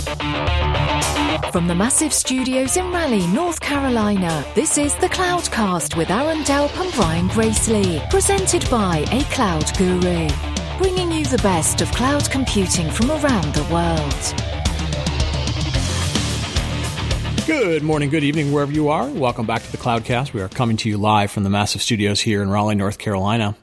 From 0.00 1.66
the 1.66 1.74
massive 1.74 2.14
studios 2.14 2.78
in 2.78 2.90
Raleigh, 2.90 3.26
North 3.26 3.60
Carolina, 3.60 4.44
this 4.54 4.78
is 4.78 4.94
the 4.94 5.08
Cloudcast 5.08 5.94
with 5.94 6.10
Aaron 6.10 6.38
Delp 6.38 6.74
and 6.80 6.90
Brian 6.94 7.28
Gracely, 7.28 8.00
presented 8.08 8.68
by 8.70 9.04
A 9.10 9.22
Cloud 9.24 9.70
Guru, 9.76 10.28
bringing 10.78 11.12
you 11.12 11.26
the 11.26 11.40
best 11.42 11.82
of 11.82 11.92
cloud 11.92 12.30
computing 12.30 12.90
from 12.90 13.10
around 13.10 13.52
the 13.52 13.64
world. 13.64 14.34
Good 17.46 17.82
morning, 17.82 18.08
good 18.08 18.24
evening, 18.24 18.52
wherever 18.52 18.72
you 18.72 18.88
are. 18.88 19.06
Welcome 19.08 19.44
back 19.44 19.62
to 19.62 19.72
the 19.72 19.78
Cloudcast. 19.78 20.32
We 20.32 20.40
are 20.40 20.48
coming 20.48 20.78
to 20.78 20.88
you 20.88 20.96
live 20.96 21.30
from 21.30 21.42
the 21.42 21.50
massive 21.50 21.82
studios 21.82 22.20
here 22.20 22.42
in 22.42 22.48
Raleigh, 22.48 22.76
North 22.76 22.96
Carolina. 22.96 23.56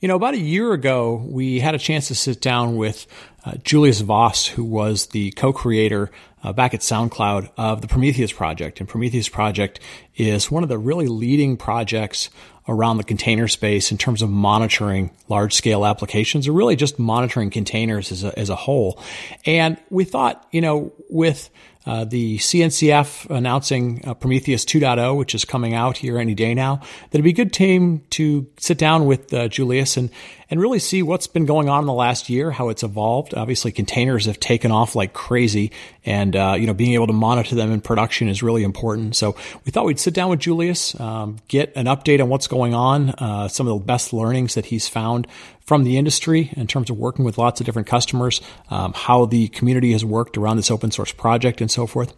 You 0.00 0.08
know, 0.08 0.16
about 0.16 0.34
a 0.34 0.38
year 0.38 0.72
ago, 0.72 1.24
we 1.28 1.60
had 1.60 1.74
a 1.74 1.78
chance 1.78 2.08
to 2.08 2.14
sit 2.14 2.40
down 2.40 2.76
with 2.76 3.06
uh, 3.44 3.54
Julius 3.64 4.00
Volz, 4.00 4.46
who 4.46 4.64
was 4.64 5.06
the 5.06 5.30
co-creator 5.32 6.10
uh, 6.44 6.52
back 6.52 6.74
at 6.74 6.80
SoundCloud 6.80 7.50
of 7.56 7.80
the 7.80 7.88
Prometheus 7.88 8.32
project. 8.32 8.80
And 8.80 8.88
Prometheus 8.88 9.28
project 9.28 9.80
is 10.16 10.50
one 10.50 10.62
of 10.62 10.68
the 10.68 10.78
really 10.78 11.06
leading 11.06 11.56
projects 11.56 12.30
around 12.68 12.96
the 12.96 13.04
container 13.04 13.48
space 13.48 13.90
in 13.90 13.98
terms 13.98 14.22
of 14.22 14.30
monitoring 14.30 15.10
large 15.28 15.52
scale 15.52 15.84
applications 15.84 16.46
or 16.46 16.52
really 16.52 16.76
just 16.76 16.98
monitoring 16.98 17.50
containers 17.50 18.12
as 18.12 18.22
a, 18.22 18.38
as 18.38 18.50
a 18.50 18.56
whole. 18.56 19.02
And 19.44 19.76
we 19.90 20.04
thought, 20.04 20.46
you 20.52 20.60
know, 20.60 20.92
with 21.10 21.50
uh, 21.84 22.04
the 22.04 22.38
CNCF 22.38 23.28
announcing 23.30 24.02
uh, 24.06 24.14
Prometheus 24.14 24.64
2.0, 24.64 25.16
which 25.16 25.34
is 25.34 25.44
coming 25.44 25.74
out 25.74 25.96
here 25.96 26.18
any 26.18 26.34
day 26.34 26.54
now, 26.54 26.76
that 26.76 27.14
it'd 27.14 27.24
be 27.24 27.30
a 27.30 27.32
good 27.32 27.52
time 27.52 28.02
to 28.10 28.46
sit 28.58 28.78
down 28.78 29.06
with 29.06 29.32
uh, 29.34 29.48
Julius 29.48 29.96
and 29.96 30.10
and 30.52 30.60
really 30.60 30.78
see 30.78 31.02
what's 31.02 31.26
been 31.26 31.46
going 31.46 31.70
on 31.70 31.80
in 31.80 31.86
the 31.86 31.94
last 31.94 32.28
year, 32.28 32.50
how 32.50 32.68
it's 32.68 32.82
evolved. 32.82 33.32
Obviously, 33.34 33.72
containers 33.72 34.26
have 34.26 34.38
taken 34.38 34.70
off 34.70 34.94
like 34.94 35.14
crazy, 35.14 35.72
and 36.04 36.36
uh, 36.36 36.54
you 36.58 36.66
know 36.66 36.74
being 36.74 36.92
able 36.92 37.06
to 37.06 37.14
monitor 37.14 37.54
them 37.54 37.72
in 37.72 37.80
production 37.80 38.28
is 38.28 38.42
really 38.42 38.62
important. 38.62 39.16
So 39.16 39.34
we 39.64 39.72
thought 39.72 39.86
we'd 39.86 39.98
sit 39.98 40.12
down 40.12 40.28
with 40.28 40.40
Julius, 40.40 40.98
um, 41.00 41.38
get 41.48 41.72
an 41.74 41.86
update 41.86 42.20
on 42.20 42.28
what's 42.28 42.48
going 42.48 42.74
on, 42.74 43.10
uh, 43.10 43.48
some 43.48 43.66
of 43.66 43.78
the 43.78 43.84
best 43.84 44.12
learnings 44.12 44.54
that 44.54 44.66
he's 44.66 44.86
found 44.86 45.26
from 45.64 45.84
the 45.84 45.96
industry 45.96 46.50
in 46.56 46.66
terms 46.66 46.90
of 46.90 46.98
working 46.98 47.24
with 47.24 47.38
lots 47.38 47.60
of 47.60 47.66
different 47.66 47.88
customers, 47.88 48.40
um, 48.70 48.92
how 48.94 49.24
the 49.26 49.48
community 49.48 49.92
has 49.92 50.04
worked 50.04 50.36
around 50.36 50.56
this 50.56 50.70
open 50.70 50.90
source 50.90 51.12
project, 51.12 51.60
and 51.60 51.70
so 51.70 51.86
forth. 51.86 52.14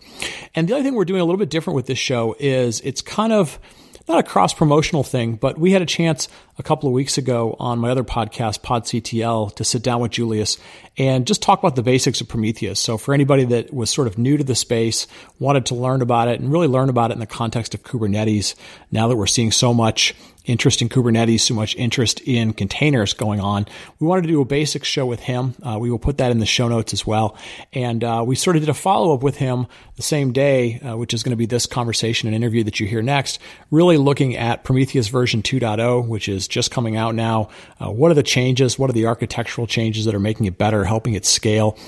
And 0.54 0.68
the 0.68 0.74
other 0.74 0.82
thing 0.82 0.94
we're 0.94 1.04
doing 1.04 1.20
a 1.20 1.24
little 1.24 1.38
bit 1.38 1.50
different 1.50 1.76
with 1.76 1.86
this 1.86 1.98
show 1.98 2.34
is 2.38 2.80
it's 2.80 3.02
kind 3.02 3.32
of 3.32 3.58
not 4.06 4.18
a 4.18 4.22
cross 4.22 4.52
promotional 4.52 5.02
thing, 5.02 5.36
but 5.36 5.58
we 5.58 5.72
had 5.72 5.80
a 5.80 5.86
chance 5.86 6.28
a 6.58 6.62
couple 6.62 6.88
of 6.88 6.92
weeks 6.92 7.16
ago 7.16 7.56
on 7.58 7.78
my 7.78 7.90
other 7.90 8.04
podcast, 8.04 8.60
PodCTL, 8.60 9.54
to 9.54 9.64
sit 9.64 9.82
down 9.82 10.00
with 10.00 10.12
Julius 10.12 10.58
and 10.98 11.26
just 11.26 11.40
talk 11.40 11.58
about 11.58 11.74
the 11.74 11.82
basics 11.82 12.20
of 12.20 12.28
Prometheus. 12.28 12.78
So 12.78 12.98
for 12.98 13.14
anybody 13.14 13.44
that 13.46 13.72
was 13.72 13.90
sort 13.90 14.06
of 14.06 14.18
new 14.18 14.36
to 14.36 14.44
the 14.44 14.54
space, 14.54 15.06
wanted 15.38 15.66
to 15.66 15.74
learn 15.74 16.02
about 16.02 16.28
it 16.28 16.38
and 16.38 16.52
really 16.52 16.68
learn 16.68 16.90
about 16.90 17.12
it 17.12 17.14
in 17.14 17.20
the 17.20 17.26
context 17.26 17.74
of 17.74 17.82
Kubernetes, 17.82 18.54
now 18.92 19.08
that 19.08 19.16
we're 19.16 19.26
seeing 19.26 19.50
so 19.50 19.72
much 19.72 20.14
interest 20.44 20.82
in 20.82 20.88
Kubernetes, 20.88 21.40
so 21.40 21.54
much 21.54 21.74
interest 21.76 22.20
in 22.20 22.52
containers 22.52 23.14
going 23.14 23.40
on. 23.40 23.66
We 23.98 24.06
wanted 24.06 24.22
to 24.22 24.28
do 24.28 24.40
a 24.40 24.44
basic 24.44 24.84
show 24.84 25.06
with 25.06 25.20
him. 25.20 25.54
Uh, 25.62 25.78
we 25.78 25.90
will 25.90 25.98
put 25.98 26.18
that 26.18 26.30
in 26.30 26.38
the 26.38 26.46
show 26.46 26.68
notes 26.68 26.92
as 26.92 27.06
well. 27.06 27.36
And 27.72 28.04
uh, 28.04 28.24
we 28.26 28.36
sort 28.36 28.56
of 28.56 28.62
did 28.62 28.68
a 28.68 28.74
follow 28.74 29.14
up 29.14 29.22
with 29.22 29.36
him 29.36 29.66
the 29.96 30.02
same 30.02 30.32
day, 30.32 30.80
uh, 30.80 30.96
which 30.96 31.14
is 31.14 31.22
going 31.22 31.30
to 31.30 31.36
be 31.36 31.46
this 31.46 31.66
conversation 31.66 32.28
and 32.28 32.34
interview 32.34 32.64
that 32.64 32.80
you 32.80 32.86
hear 32.86 33.00
next, 33.00 33.38
really 33.70 33.96
looking 33.96 34.36
at 34.36 34.64
Prometheus 34.64 35.08
version 35.08 35.42
2.0, 35.42 36.06
which 36.06 36.28
is 36.28 36.46
just 36.48 36.70
coming 36.70 36.96
out 36.96 37.14
now. 37.14 37.48
Uh, 37.80 37.90
what 37.90 38.10
are 38.10 38.14
the 38.14 38.22
changes? 38.22 38.78
What 38.78 38.90
are 38.90 38.94
the 38.94 39.06
architectural 39.06 39.66
changes 39.66 40.04
that 40.04 40.14
are 40.14 40.20
making 40.20 40.46
it 40.46 40.58
better, 40.58 40.84
helping 40.84 41.14
it 41.14 41.24
scale? 41.24 41.78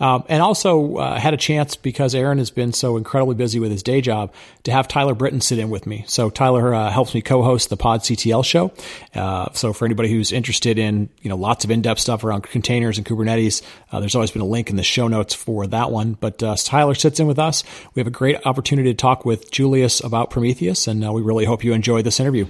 Um, 0.00 0.24
and 0.28 0.42
also 0.42 0.96
uh, 0.96 1.18
had 1.18 1.34
a 1.34 1.36
chance 1.36 1.76
because 1.76 2.14
Aaron 2.14 2.38
has 2.38 2.50
been 2.50 2.72
so 2.72 2.96
incredibly 2.96 3.34
busy 3.34 3.60
with 3.60 3.70
his 3.70 3.82
day 3.82 4.00
job 4.00 4.32
to 4.64 4.72
have 4.72 4.88
Tyler 4.88 5.14
Britten 5.14 5.40
sit 5.40 5.58
in 5.58 5.70
with 5.70 5.86
me. 5.86 6.04
So 6.08 6.30
Tyler 6.30 6.74
uh, 6.74 6.90
helps 6.90 7.14
me 7.14 7.20
co-host 7.20 7.68
the 7.68 7.76
pod 7.76 7.99
CTL 8.02 8.44
show. 8.44 8.72
Uh, 9.14 9.48
so 9.52 9.72
for 9.72 9.84
anybody 9.84 10.10
who's 10.10 10.32
interested 10.32 10.78
in 10.78 11.08
you 11.22 11.28
know 11.28 11.36
lots 11.36 11.64
of 11.64 11.70
in-depth 11.70 12.00
stuff 12.00 12.24
around 12.24 12.42
containers 12.42 12.98
and 12.98 13.06
Kubernetes, 13.06 13.62
uh, 13.92 14.00
there's 14.00 14.14
always 14.14 14.30
been 14.30 14.42
a 14.42 14.46
link 14.46 14.70
in 14.70 14.76
the 14.76 14.82
show 14.82 15.08
notes 15.08 15.34
for 15.34 15.66
that 15.68 15.90
one. 15.90 16.14
But 16.14 16.42
uh, 16.42 16.56
Tyler 16.56 16.94
sits 16.94 17.20
in 17.20 17.26
with 17.26 17.38
us. 17.38 17.64
We 17.94 18.00
have 18.00 18.06
a 18.06 18.10
great 18.10 18.46
opportunity 18.46 18.90
to 18.90 18.96
talk 18.96 19.24
with 19.24 19.50
Julius 19.50 20.00
about 20.00 20.30
Prometheus, 20.30 20.86
and 20.86 21.04
uh, 21.04 21.12
we 21.12 21.22
really 21.22 21.44
hope 21.44 21.64
you 21.64 21.72
enjoy 21.72 22.02
this 22.02 22.20
interview. 22.20 22.46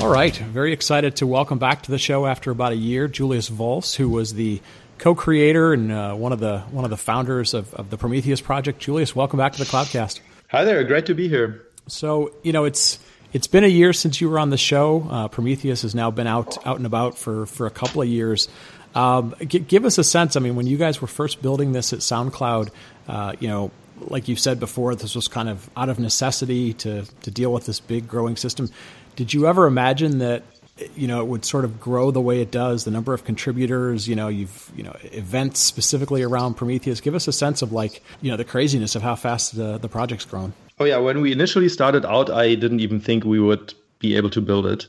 All 0.00 0.08
right, 0.14 0.34
very 0.36 0.72
excited 0.72 1.16
to 1.16 1.26
welcome 1.26 1.58
back 1.58 1.82
to 1.82 1.90
the 1.90 1.98
show 1.98 2.24
after 2.24 2.52
about 2.52 2.70
a 2.70 2.76
year 2.76 3.08
Julius 3.08 3.48
Volz, 3.48 3.96
who 3.96 4.08
was 4.08 4.32
the 4.32 4.62
co-creator 4.98 5.72
and 5.72 5.90
uh, 5.90 6.14
one 6.14 6.32
of 6.32 6.40
the 6.40 6.60
one 6.70 6.84
of 6.84 6.90
the 6.90 6.96
founders 6.96 7.52
of, 7.52 7.74
of 7.74 7.90
the 7.90 7.98
Prometheus 7.98 8.40
project. 8.40 8.80
Julius, 8.80 9.16
welcome 9.16 9.38
back 9.38 9.52
to 9.52 9.58
the 9.58 9.64
Cloudcast. 9.64 10.20
Hi 10.50 10.64
there, 10.64 10.82
great 10.84 11.04
to 11.06 11.14
be 11.14 11.28
here. 11.28 11.66
So 11.88 12.32
you 12.42 12.52
know 12.52 12.64
it's 12.64 12.98
it's 13.34 13.46
been 13.46 13.64
a 13.64 13.68
year 13.68 13.92
since 13.92 14.18
you 14.18 14.30
were 14.30 14.38
on 14.38 14.48
the 14.48 14.56
show. 14.56 15.06
Uh, 15.10 15.28
Prometheus 15.28 15.82
has 15.82 15.94
now 15.94 16.10
been 16.10 16.26
out 16.26 16.66
out 16.66 16.78
and 16.78 16.86
about 16.86 17.18
for 17.18 17.44
for 17.44 17.66
a 17.66 17.70
couple 17.70 18.00
of 18.00 18.08
years. 18.08 18.48
Um, 18.94 19.34
g- 19.46 19.58
give 19.58 19.84
us 19.84 19.98
a 19.98 20.04
sense. 20.04 20.36
I 20.36 20.40
mean, 20.40 20.56
when 20.56 20.66
you 20.66 20.78
guys 20.78 21.02
were 21.02 21.06
first 21.06 21.42
building 21.42 21.72
this 21.72 21.92
at 21.92 21.98
SoundCloud, 21.98 22.70
uh, 23.08 23.34
you 23.38 23.48
know, 23.48 23.70
like 24.00 24.26
you 24.28 24.36
said 24.36 24.58
before, 24.58 24.94
this 24.94 25.14
was 25.14 25.28
kind 25.28 25.50
of 25.50 25.68
out 25.76 25.90
of 25.90 25.98
necessity 25.98 26.72
to 26.72 27.04
to 27.04 27.30
deal 27.30 27.52
with 27.52 27.66
this 27.66 27.78
big 27.78 28.08
growing 28.08 28.36
system. 28.36 28.70
Did 29.16 29.34
you 29.34 29.46
ever 29.48 29.66
imagine 29.66 30.16
that 30.20 30.44
you 30.94 31.06
know, 31.06 31.20
it 31.20 31.26
would 31.26 31.44
sort 31.44 31.64
of 31.64 31.80
grow 31.80 32.10
the 32.10 32.20
way 32.20 32.40
it 32.40 32.50
does, 32.50 32.84
the 32.84 32.90
number 32.90 33.14
of 33.14 33.24
contributors, 33.24 34.08
you 34.08 34.14
know, 34.14 34.28
you've, 34.28 34.70
you 34.76 34.82
know, 34.82 34.96
events 35.12 35.60
specifically 35.60 36.22
around 36.22 36.54
Prometheus. 36.54 37.00
Give 37.00 37.14
us 37.14 37.28
a 37.28 37.32
sense 37.32 37.62
of 37.62 37.72
like, 37.72 38.02
you 38.20 38.30
know, 38.30 38.36
the 38.36 38.44
craziness 38.44 38.94
of 38.94 39.02
how 39.02 39.14
fast 39.14 39.56
the, 39.56 39.78
the 39.78 39.88
project's 39.88 40.24
grown. 40.24 40.52
Oh 40.80 40.84
yeah, 40.84 40.98
when 40.98 41.20
we 41.20 41.32
initially 41.32 41.68
started 41.68 42.04
out, 42.04 42.30
I 42.30 42.54
didn't 42.54 42.80
even 42.80 43.00
think 43.00 43.24
we 43.24 43.40
would 43.40 43.74
be 43.98 44.16
able 44.16 44.30
to 44.30 44.40
build 44.40 44.66
it 44.66 44.86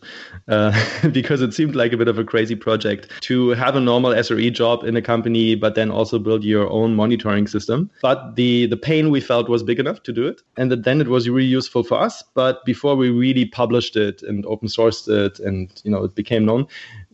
uh, 0.47 0.71
because 1.11 1.41
it 1.41 1.53
seemed 1.53 1.75
like 1.75 1.93
a 1.93 1.97
bit 1.97 2.07
of 2.07 2.19
a 2.19 2.23
crazy 2.23 2.55
project 2.55 3.09
to 3.21 3.49
have 3.49 3.75
a 3.75 3.79
normal 3.79 4.11
SRE 4.11 4.51
job 4.53 4.83
in 4.83 4.95
a 4.95 5.01
company, 5.01 5.55
but 5.55 5.75
then 5.75 5.91
also 5.91 6.19
build 6.19 6.43
your 6.43 6.69
own 6.69 6.95
monitoring 6.95 7.47
system. 7.47 7.89
But 8.01 8.35
the 8.35 8.67
the 8.67 8.77
pain 8.77 9.09
we 9.09 9.21
felt 9.21 9.49
was 9.49 9.63
big 9.63 9.79
enough 9.79 10.03
to 10.03 10.13
do 10.13 10.27
it, 10.27 10.41
and 10.57 10.71
that 10.71 10.83
then 10.83 11.01
it 11.01 11.07
was 11.07 11.29
really 11.29 11.47
useful 11.47 11.83
for 11.83 11.99
us. 11.99 12.23
But 12.33 12.65
before 12.65 12.95
we 12.95 13.09
really 13.09 13.45
published 13.45 13.95
it 13.95 14.21
and 14.21 14.45
open 14.45 14.67
sourced 14.67 15.07
it, 15.07 15.39
and 15.39 15.69
you 15.83 15.91
know 15.91 16.03
it 16.03 16.15
became 16.15 16.45
known, 16.45 16.67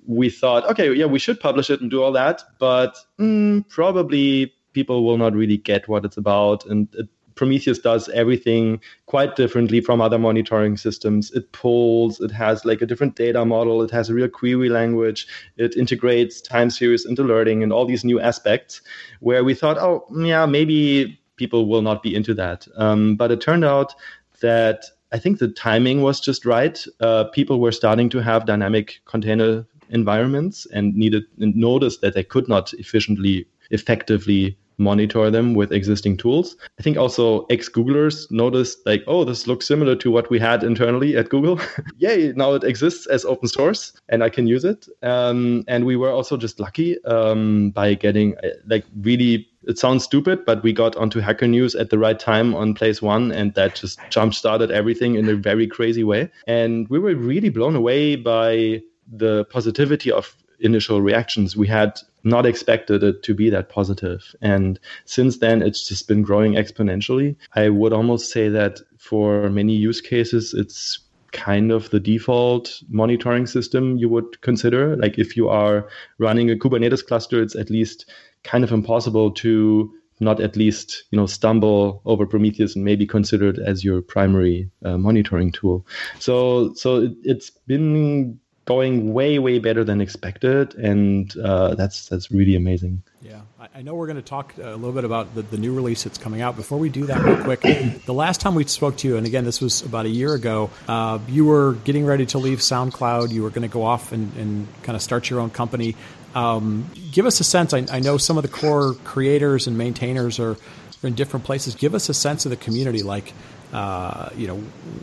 we 0.07 0.29
thought, 0.29 0.69
okay, 0.69 0.93
yeah, 0.93 1.05
we 1.05 1.19
should 1.19 1.39
publish 1.39 1.69
it 1.69 1.81
and 1.81 1.89
do 1.89 2.03
all 2.03 2.11
that, 2.11 2.43
but 2.59 2.97
mm, 3.19 3.67
probably 3.69 4.53
people 4.73 5.05
will 5.05 5.17
not 5.17 5.33
really 5.33 5.57
get 5.57 5.87
what 5.87 6.05
it's 6.05 6.17
about, 6.17 6.65
and 6.65 6.87
it 6.95 7.09
Prometheus 7.35 7.79
does 7.79 8.09
everything 8.09 8.79
quite 9.05 9.35
differently 9.35 9.81
from 9.81 10.01
other 10.01 10.17
monitoring 10.17 10.77
systems. 10.77 11.31
It 11.31 11.51
pulls, 11.51 12.19
it 12.21 12.31
has 12.31 12.65
like 12.65 12.81
a 12.81 12.85
different 12.85 13.15
data 13.15 13.45
model, 13.45 13.81
it 13.83 13.91
has 13.91 14.09
a 14.09 14.13
real 14.13 14.29
query 14.29 14.69
language, 14.69 15.27
it 15.57 15.75
integrates 15.75 16.41
time 16.41 16.69
series 16.69 17.05
into 17.05 17.23
alerting 17.23 17.63
and 17.63 17.71
all 17.71 17.85
these 17.85 18.05
new 18.05 18.19
aspects 18.19 18.81
where 19.19 19.43
we 19.43 19.53
thought, 19.53 19.77
oh, 19.77 20.05
yeah, 20.15 20.45
maybe 20.45 21.19
people 21.35 21.67
will 21.67 21.81
not 21.81 22.01
be 22.01 22.15
into 22.15 22.33
that. 22.33 22.67
Um, 22.77 23.15
but 23.15 23.31
it 23.31 23.41
turned 23.41 23.65
out 23.65 23.93
that 24.41 24.85
I 25.11 25.19
think 25.19 25.39
the 25.39 25.49
timing 25.49 26.01
was 26.01 26.19
just 26.19 26.45
right. 26.45 26.83
Uh, 26.99 27.25
people 27.25 27.59
were 27.59 27.71
starting 27.71 28.09
to 28.09 28.19
have 28.19 28.45
dynamic 28.45 29.01
container 29.05 29.65
environments 29.89 30.65
and 30.67 30.95
needed 30.95 31.23
and 31.39 31.55
noticed 31.55 32.01
that 32.01 32.13
they 32.13 32.23
could 32.23 32.47
not 32.47 32.73
efficiently, 32.73 33.47
effectively 33.71 34.57
monitor 34.77 35.29
them 35.29 35.53
with 35.53 35.71
existing 35.71 36.17
tools. 36.17 36.55
I 36.79 36.83
think 36.83 36.97
also 36.97 37.45
ex 37.45 37.69
Googlers 37.69 38.29
noticed 38.31 38.79
like, 38.85 39.03
oh, 39.07 39.23
this 39.23 39.47
looks 39.47 39.67
similar 39.67 39.95
to 39.95 40.11
what 40.11 40.29
we 40.29 40.39
had 40.39 40.63
internally 40.63 41.15
at 41.17 41.29
Google. 41.29 41.59
Yay, 41.97 42.33
now 42.35 42.53
it 42.53 42.63
exists 42.63 43.05
as 43.07 43.25
open 43.25 43.47
source 43.47 43.93
and 44.09 44.23
I 44.23 44.29
can 44.29 44.47
use 44.47 44.65
it. 44.65 44.87
Um, 45.01 45.63
and 45.67 45.85
we 45.85 45.95
were 45.95 46.11
also 46.11 46.37
just 46.37 46.59
lucky 46.59 47.03
um, 47.05 47.71
by 47.71 47.93
getting 47.93 48.35
uh, 48.37 48.49
like 48.67 48.85
really 49.01 49.47
it 49.67 49.79
sounds 49.79 50.03
stupid, 50.03 50.45
but 50.45 50.61
we 50.63 50.73
got 50.73 50.95
onto 50.95 51.19
Hacker 51.19 51.47
News 51.47 51.75
at 51.75 51.89
the 51.89 51.97
right 51.97 52.19
time 52.19 52.53
on 52.53 52.73
place 52.73 53.01
one, 53.01 53.31
and 53.31 53.53
that 53.55 53.75
just 53.75 53.99
jump 54.09 54.33
started 54.33 54.71
everything 54.71 55.15
in 55.15 55.27
a 55.27 55.35
very 55.35 55.65
crazy 55.67 56.03
way. 56.03 56.29
And 56.47 56.87
we 56.89 56.99
were 56.99 57.15
really 57.15 57.49
blown 57.49 57.75
away 57.75 58.15
by 58.15 58.83
the 59.11 59.45
positivity 59.45 60.11
of 60.11 60.35
initial 60.59 61.01
reactions. 61.01 61.55
We 61.55 61.67
had 61.67 61.99
not 62.23 62.45
expected 62.45 63.03
it 63.03 63.23
to 63.23 63.33
be 63.33 63.49
that 63.51 63.69
positive. 63.69 64.35
And 64.41 64.79
since 65.05 65.37
then, 65.37 65.61
it's 65.61 65.87
just 65.87 66.07
been 66.07 66.23
growing 66.23 66.53
exponentially. 66.53 67.35
I 67.53 67.69
would 67.69 67.93
almost 67.93 68.31
say 68.31 68.49
that 68.49 68.79
for 68.97 69.49
many 69.49 69.73
use 69.73 70.01
cases, 70.01 70.53
it's 70.53 70.99
kind 71.31 71.71
of 71.71 71.89
the 71.89 71.99
default 71.99 72.81
monitoring 72.89 73.45
system 73.45 73.97
you 73.97 74.09
would 74.09 74.41
consider. 74.41 74.95
Like 74.95 75.19
if 75.19 75.35
you 75.35 75.49
are 75.49 75.87
running 76.17 76.49
a 76.49 76.55
Kubernetes 76.55 77.05
cluster, 77.05 77.41
it's 77.41 77.55
at 77.55 77.69
least 77.69 78.09
kind 78.43 78.63
of 78.63 78.71
impossible 78.71 79.31
to 79.31 79.91
not 80.21 80.39
at 80.39 80.55
least 80.55 81.03
you 81.11 81.17
know 81.17 81.25
stumble 81.25 82.01
over 82.05 82.25
Prometheus 82.25 82.75
and 82.75 82.85
maybe 82.85 83.05
consider 83.05 83.49
it 83.49 83.59
as 83.59 83.83
your 83.83 84.01
primary 84.01 84.69
uh, 84.83 84.97
monitoring 84.97 85.51
tool. 85.51 85.85
So 86.19 86.73
so 86.73 87.01
it, 87.01 87.11
it's 87.23 87.49
been 87.49 88.39
going 88.65 89.13
way 89.13 89.37
way 89.39 89.59
better 89.59 89.83
than 89.83 90.01
expected, 90.01 90.75
and 90.75 91.35
uh, 91.37 91.75
that's 91.75 92.09
that's 92.09 92.31
really 92.31 92.55
amazing. 92.55 93.03
Yeah, 93.21 93.41
I 93.73 93.81
know 93.81 93.95
we're 93.95 94.07
going 94.07 94.17
to 94.17 94.21
talk 94.21 94.53
a 94.57 94.75
little 94.75 94.91
bit 94.91 95.03
about 95.03 95.33
the, 95.33 95.41
the 95.41 95.57
new 95.57 95.73
release 95.73 96.03
that's 96.03 96.17
coming 96.17 96.41
out. 96.41 96.55
Before 96.55 96.77
we 96.77 96.89
do 96.89 97.05
that, 97.07 97.21
real 97.23 97.43
quick, 97.43 97.61
the 98.05 98.13
last 98.13 98.41
time 98.41 98.55
we 98.55 98.65
spoke 98.65 98.97
to 98.97 99.07
you, 99.07 99.17
and 99.17 99.25
again, 99.25 99.45
this 99.45 99.61
was 99.61 99.81
about 99.81 100.05
a 100.05 100.09
year 100.09 100.33
ago, 100.33 100.69
uh, 100.87 101.19
you 101.27 101.45
were 101.45 101.73
getting 101.85 102.05
ready 102.05 102.25
to 102.27 102.37
leave 102.37 102.59
SoundCloud. 102.59 103.31
You 103.31 103.43
were 103.43 103.49
going 103.49 103.63
to 103.63 103.73
go 103.73 103.83
off 103.83 104.11
and, 104.11 104.35
and 104.37 104.67
kind 104.83 104.95
of 104.95 105.01
start 105.01 105.29
your 105.29 105.39
own 105.39 105.49
company. 105.49 105.95
Um, 106.35 106.89
give 107.11 107.25
us 107.25 107.39
a 107.39 107.45
sense. 107.45 107.73
I, 107.73 107.85
I, 107.89 108.01
know 108.01 108.17
some 108.17 108.37
of 108.37 108.43
the 108.43 108.49
core 108.49 108.93
creators 109.05 109.67
and 109.67 109.77
maintainers 109.77 110.37
are 110.37 110.57
in 111.01 111.13
different 111.13 111.45
places. 111.45 111.75
Give 111.75 111.95
us 111.95 112.09
a 112.09 112.13
sense 112.13 112.45
of 112.45 112.49
the 112.49 112.57
community. 112.57 113.03
Like, 113.03 113.33
uh, 113.75 114.29
you 114.37 114.47
know, 114.47 114.55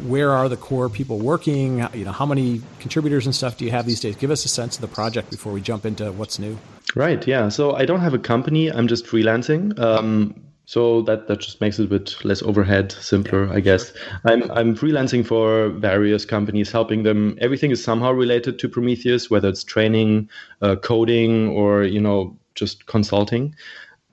where 0.07 0.31
are 0.31 0.49
the 0.49 0.57
core 0.57 0.89
people 0.89 1.19
working? 1.19 1.87
You 1.93 2.07
know, 2.07 2.11
how 2.11 2.25
many 2.25 2.63
contributors 2.81 3.27
and 3.27 3.35
stuff 3.35 3.59
do 3.59 3.67
you 3.67 3.71
have 3.71 3.85
these 3.85 4.01
days? 4.01 4.17
Give 4.17 4.31
us 4.31 4.47
a 4.47 4.49
sense 4.49 4.77
of 4.77 4.81
the 4.81 4.89
project 4.89 5.31
before 5.31 5.53
we 5.53 5.61
jump 5.61 5.85
into 5.85 6.11
what's 6.13 6.39
new. 6.39 6.57
Right. 6.95 7.27
Yeah. 7.27 7.51
So 7.51 7.75
I 7.75 7.85
don't 7.85 8.01
have 8.01 8.15
a 8.15 8.19
company. 8.19 8.73
I'm 8.73 8.89
just 8.89 9.05
freelancing. 9.05 9.79
Um, 9.79 10.43
so 10.65 11.03
that 11.03 11.29
that 11.29 11.41
just 11.41 11.61
makes 11.61 11.79
it 11.79 11.85
a 11.85 11.89
bit 11.89 12.17
less 12.25 12.41
overhead, 12.41 12.93
simpler, 12.93 13.53
I 13.53 13.61
guess. 13.61 13.93
I'm 14.25 14.51
I'm 14.51 14.75
freelancing 14.75 15.27
for 15.27 15.69
various 15.69 16.25
companies, 16.25 16.73
helping 16.73 17.03
them. 17.03 17.37
Everything 17.43 17.73
is 17.73 17.85
somehow 17.85 18.13
related 18.13 18.59
to 18.61 18.71
Prometheus, 18.71 19.29
whether 19.29 19.51
it's 19.51 19.65
training, 19.65 20.31
uh, 20.63 20.77
coding, 20.77 21.51
or 21.51 21.83
you 21.83 22.01
know 22.01 22.39
just 22.55 22.87
consulting. 22.87 23.55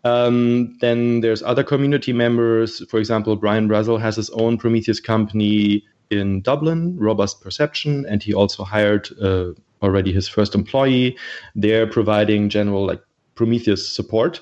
Um, 0.04 0.78
then 0.80 1.22
there's 1.22 1.44
other 1.44 1.64
community 1.64 2.14
members. 2.14 2.84
For 2.90 3.00
example, 3.00 3.36
Brian 3.36 3.68
Brazil 3.68 3.98
has 3.98 4.16
his 4.16 4.30
own 4.32 4.58
Prometheus 4.58 5.00
company 5.00 5.84
in 6.10 6.42
Dublin, 6.42 6.98
Robust 6.98 7.42
Perception, 7.42 8.06
and 8.08 8.24
he 8.24 8.34
also 8.34 8.64
hired 8.64 9.10
uh, 9.22 9.52
already 9.82 10.12
his 10.12 10.28
first 10.28 10.56
employee. 10.56 11.18
They're 11.56 11.88
providing 11.88 12.50
general 12.50 12.86
like 12.86 13.02
Prometheus 13.36 13.88
support. 13.88 14.42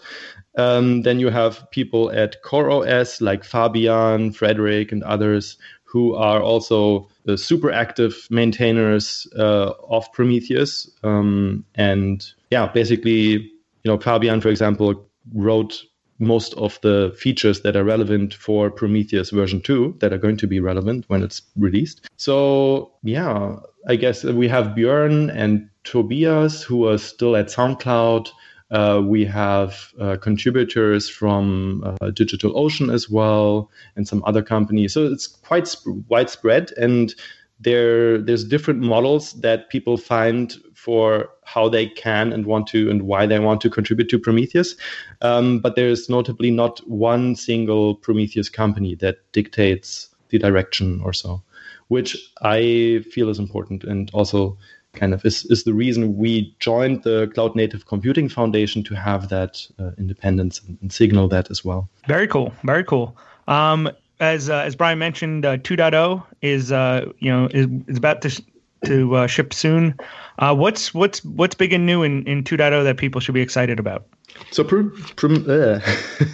Um, 0.58 1.04
then 1.04 1.20
you 1.20 1.30
have 1.30 1.70
people 1.72 2.12
at 2.12 2.42
CoreOS 2.44 3.22
like 3.22 3.44
Fabian, 3.44 4.32
Frederick, 4.32 4.92
and 4.92 5.04
others 5.04 5.58
who 5.84 6.16
are 6.16 6.42
also 6.42 7.08
uh, 7.28 7.38
super 7.38 7.72
active 7.72 8.28
maintainers 8.30 9.28
uh, 9.38 9.72
of 9.90 10.12
Prometheus. 10.14 10.90
Um, 11.04 11.64
and 11.76 12.26
yeah, 12.52 12.68
basically, 12.68 13.30
you 13.30 13.52
know, 13.86 13.98
Fabian, 14.00 14.42
for 14.42 14.50
example, 14.50 15.08
wrote 15.34 15.84
most 16.20 16.54
of 16.56 16.80
the 16.82 17.16
features 17.18 17.62
that 17.62 17.76
are 17.76 17.84
relevant 17.84 18.34
for 18.34 18.72
Prometheus 18.72 19.30
version 19.30 19.62
2 19.62 19.98
that 20.00 20.12
are 20.14 20.18
going 20.18 20.38
to 20.38 20.48
be 20.48 20.60
relevant 20.60 21.06
when 21.08 21.24
it's 21.24 21.42
released. 21.56 22.10
So, 22.18 22.92
yeah, 23.04 23.58
I 23.88 23.96
guess 23.96 24.24
we 24.24 24.48
have 24.48 24.76
Björn 24.76 25.32
and 25.36 25.70
Tobias 25.84 26.64
who 26.64 26.88
are 26.88 26.98
still 26.98 27.36
at 27.36 27.48
SoundCloud. 27.48 28.30
Uh, 28.70 29.02
we 29.06 29.24
have 29.24 29.94
uh, 30.00 30.18
contributors 30.18 31.08
from 31.08 31.84
uh, 31.86 32.08
DigitalOcean 32.08 32.94
as 32.94 33.10
well 33.10 33.70
and 33.96 34.08
some 34.08 34.24
other 34.26 34.42
companies. 34.42 34.94
So 34.94 35.06
it's 35.06 35.28
quite 35.28 35.68
sp- 35.70 36.04
widespread 36.10 36.72
and 36.74 37.14
there 37.60 38.20
there's 38.20 38.44
different 38.44 38.82
models 38.82 39.34
that 39.34 39.70
people 39.70 39.98
find 39.98 40.56
for 40.76 41.30
how 41.44 41.68
they 41.68 41.88
can 41.88 42.32
and 42.32 42.46
want 42.46 42.68
to 42.68 42.90
and 42.90 43.04
why 43.04 43.26
they 43.26 43.40
want 43.40 43.62
to 43.62 43.70
contribute 43.70 44.10
to 44.10 44.20
Prometheus. 44.20 44.76
Um, 45.22 45.60
but 45.60 45.76
there's 45.76 46.10
notably 46.10 46.52
not 46.52 46.80
one 46.88 47.36
single 47.36 47.96
Prometheus 47.96 48.50
company 48.50 48.96
that 48.96 49.18
dictates 49.32 50.10
the 50.30 50.38
direction 50.38 51.02
or 51.04 51.14
so, 51.14 51.42
which 51.88 52.16
I 52.42 53.04
feel 53.12 53.30
is 53.30 53.40
important 53.40 53.84
and 53.84 54.12
also 54.14 54.58
kind 54.94 55.14
of 55.14 55.26
is, 55.26 55.46
is 55.46 55.64
the 55.64 55.74
reason 55.74 56.18
we 56.18 56.56
joined 56.60 57.04
the 57.04 57.32
Cloud 57.34 57.56
Native 57.56 57.86
Computing 57.86 58.30
Foundation 58.30 58.84
to 58.84 58.96
have 58.96 59.30
that 59.30 59.66
uh, 59.80 59.92
independence 59.98 60.62
and, 60.82 60.92
signal 60.92 61.28
that 61.30 61.50
as 61.52 61.64
well. 61.64 61.90
Very 62.08 62.28
cool. 62.28 62.54
Very 62.64 62.84
cool. 62.84 63.16
Um, 63.48 63.90
as 64.20 64.50
uh, 64.50 64.58
as 64.60 64.76
Brian 64.76 65.00
mentioned, 65.00 65.46
uh, 65.46 65.58
2.0 65.58 66.24
is 66.42 66.72
uh, 66.72 67.06
you 67.20 67.32
know 67.32 67.48
is, 67.52 67.68
is 67.88 67.98
about 67.98 68.22
to 68.22 68.44
to 68.86 69.16
uh, 69.16 69.28
ship 69.28 69.54
soon. 69.54 69.96
Uh, 70.40 70.56
what's 70.56 70.94
what's 70.94 71.24
what's 71.26 71.56
big 71.56 71.74
and 71.74 71.86
new 71.86 72.04
in, 72.04 72.26
in 72.28 72.44
2.0 72.44 72.84
that 72.84 72.98
people 72.98 73.22
should 73.22 73.34
be 73.34 73.42
excited 73.42 73.80
about? 73.80 74.06
So, 74.52 74.64
uh, 74.64 75.80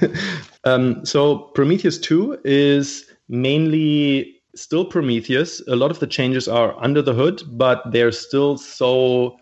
um, 0.65 1.05
so 1.05 1.37
Prometheus 1.55 1.97
2 1.99 2.39
is 2.43 3.05
mainly 3.29 4.41
still 4.55 4.85
Prometheus. 4.85 5.61
A 5.67 5.75
lot 5.75 5.91
of 5.91 5.99
the 5.99 6.07
changes 6.07 6.47
are 6.47 6.75
under 6.83 7.01
the 7.01 7.13
hood, 7.13 7.41
but 7.47 7.81
they're 7.91 8.11
still 8.11 8.57
so 8.57 9.37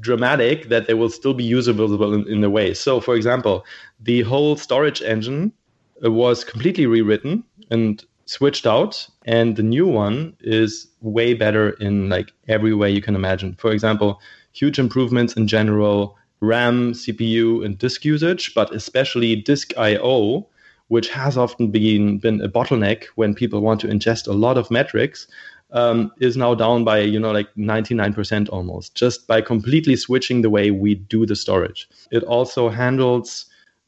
dramatic 0.00 0.68
that 0.68 0.86
they 0.86 0.94
will 0.94 1.08
still 1.08 1.34
be 1.34 1.44
usable 1.44 2.14
in, 2.14 2.28
in 2.28 2.40
the 2.40 2.50
way. 2.50 2.74
So, 2.74 3.00
for 3.00 3.16
example, 3.16 3.64
the 4.00 4.22
whole 4.22 4.56
storage 4.56 5.02
engine 5.02 5.52
was 6.02 6.44
completely 6.44 6.86
rewritten 6.86 7.44
and 7.70 8.04
switched 8.26 8.66
out. 8.66 9.06
And 9.26 9.56
the 9.56 9.62
new 9.62 9.86
one 9.86 10.36
is 10.40 10.86
way 11.00 11.34
better 11.34 11.70
in 11.70 12.08
like 12.08 12.32
every 12.48 12.74
way 12.74 12.90
you 12.90 13.02
can 13.02 13.14
imagine. 13.14 13.56
For 13.58 13.72
example 13.72 14.20
huge 14.54 14.78
improvements 14.78 15.34
in 15.34 15.46
general 15.46 16.16
ram 16.40 16.92
cpu 16.92 17.64
and 17.64 17.78
disk 17.78 18.04
usage 18.04 18.54
but 18.54 18.72
especially 18.74 19.36
disk 19.36 19.76
io 19.76 20.46
which 20.88 21.08
has 21.08 21.36
often 21.36 21.70
been 21.70 22.18
been 22.18 22.40
a 22.40 22.48
bottleneck 22.48 23.04
when 23.16 23.34
people 23.34 23.60
want 23.60 23.80
to 23.80 23.88
ingest 23.88 24.28
a 24.28 24.32
lot 24.32 24.56
of 24.56 24.70
metrics 24.70 25.26
um, 25.72 26.12
is 26.20 26.36
now 26.36 26.54
down 26.54 26.84
by 26.84 27.00
you 27.00 27.18
know 27.18 27.32
like 27.32 27.48
99% 27.56 28.48
almost 28.50 28.94
just 28.94 29.26
by 29.26 29.40
completely 29.40 29.96
switching 29.96 30.42
the 30.42 30.50
way 30.50 30.70
we 30.70 30.94
do 30.94 31.26
the 31.26 31.34
storage. 31.34 31.88
It 32.12 32.22
also 32.22 32.68
handles 32.68 33.46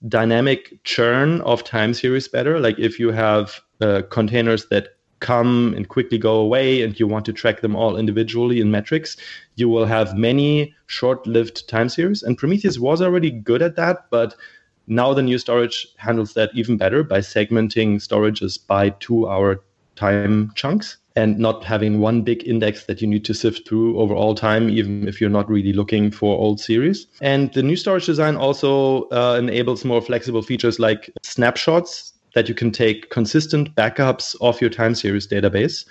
dynamic 0.09 0.79
churn 0.85 1.41
of 1.43 1.65
time 1.65 1.95
series 1.95 2.29
better 2.29 2.61
like 2.61 2.79
if 2.79 2.99
you 2.99 3.11
have 3.11 3.61
uh, 3.81 4.03
containers 4.11 4.67
that 4.67 4.97
come 5.21 5.73
and 5.77 5.89
quickly 5.89 6.19
go 6.19 6.37
away 6.37 6.83
and 6.83 6.99
you 7.01 7.07
want 7.07 7.25
to 7.25 7.33
track 7.33 7.61
them 7.61 7.75
all 7.75 7.97
individually 7.97 8.61
in 8.61 8.71
metrics, 8.71 9.17
you 9.57 9.69
will 9.69 9.87
have 9.87 10.17
many 10.17 10.75
short-lived 10.87 11.69
time 11.69 11.89
series. 11.89 12.23
And 12.23 12.37
Prometheus 12.37 12.79
was 12.79 13.01
already 13.01 13.31
good 13.31 13.63
at 13.63 13.77
that, 13.77 14.07
but 14.11 14.35
now 14.87 15.15
the 15.15 15.23
new 15.23 15.39
storage 15.39 15.87
handles 15.97 16.35
that 16.35 16.51
even 16.55 16.77
better 16.77 17.03
by 17.03 17.19
segmenting 17.19 17.97
storages 17.97 18.59
by 18.65 18.91
two-hour 18.91 19.63
time 19.97 20.53
chunks 20.55 20.99
and 21.17 21.39
not 21.39 21.65
having 21.65 22.01
one 22.01 22.23
big 22.23 22.47
index 22.47 22.85
that 22.85 23.01
you 23.01 23.07
need 23.07 23.25
to 23.25 23.35
sift 23.35 23.67
through 23.67 23.99
over 23.99 24.15
all 24.15 24.35
time, 24.35 24.69
even 24.69 25.09
if 25.09 25.21
you're 25.21 25.31
not 25.31 25.49
really 25.49 25.73
looking 25.73 26.11
for 26.11 26.39
old 26.39 26.61
series. 26.61 27.07
And 27.21 27.53
the 27.55 27.63
new 27.63 27.77
storage 27.77 28.07
design 28.07 28.37
also 28.37 29.05
uh, 29.09 29.37
enables 29.38 29.85
more 29.85 30.03
flexible 30.03 30.43
features 30.43 30.79
like 30.79 31.11
snapshots 31.23 32.12
that 32.35 32.49
you 32.49 32.55
can 32.55 32.71
take 32.71 33.09
consistent 33.09 33.75
backups 33.75 34.37
of 34.43 34.61
your 34.61 34.71
time 34.71 34.95
series 34.95 35.26
database 35.26 35.87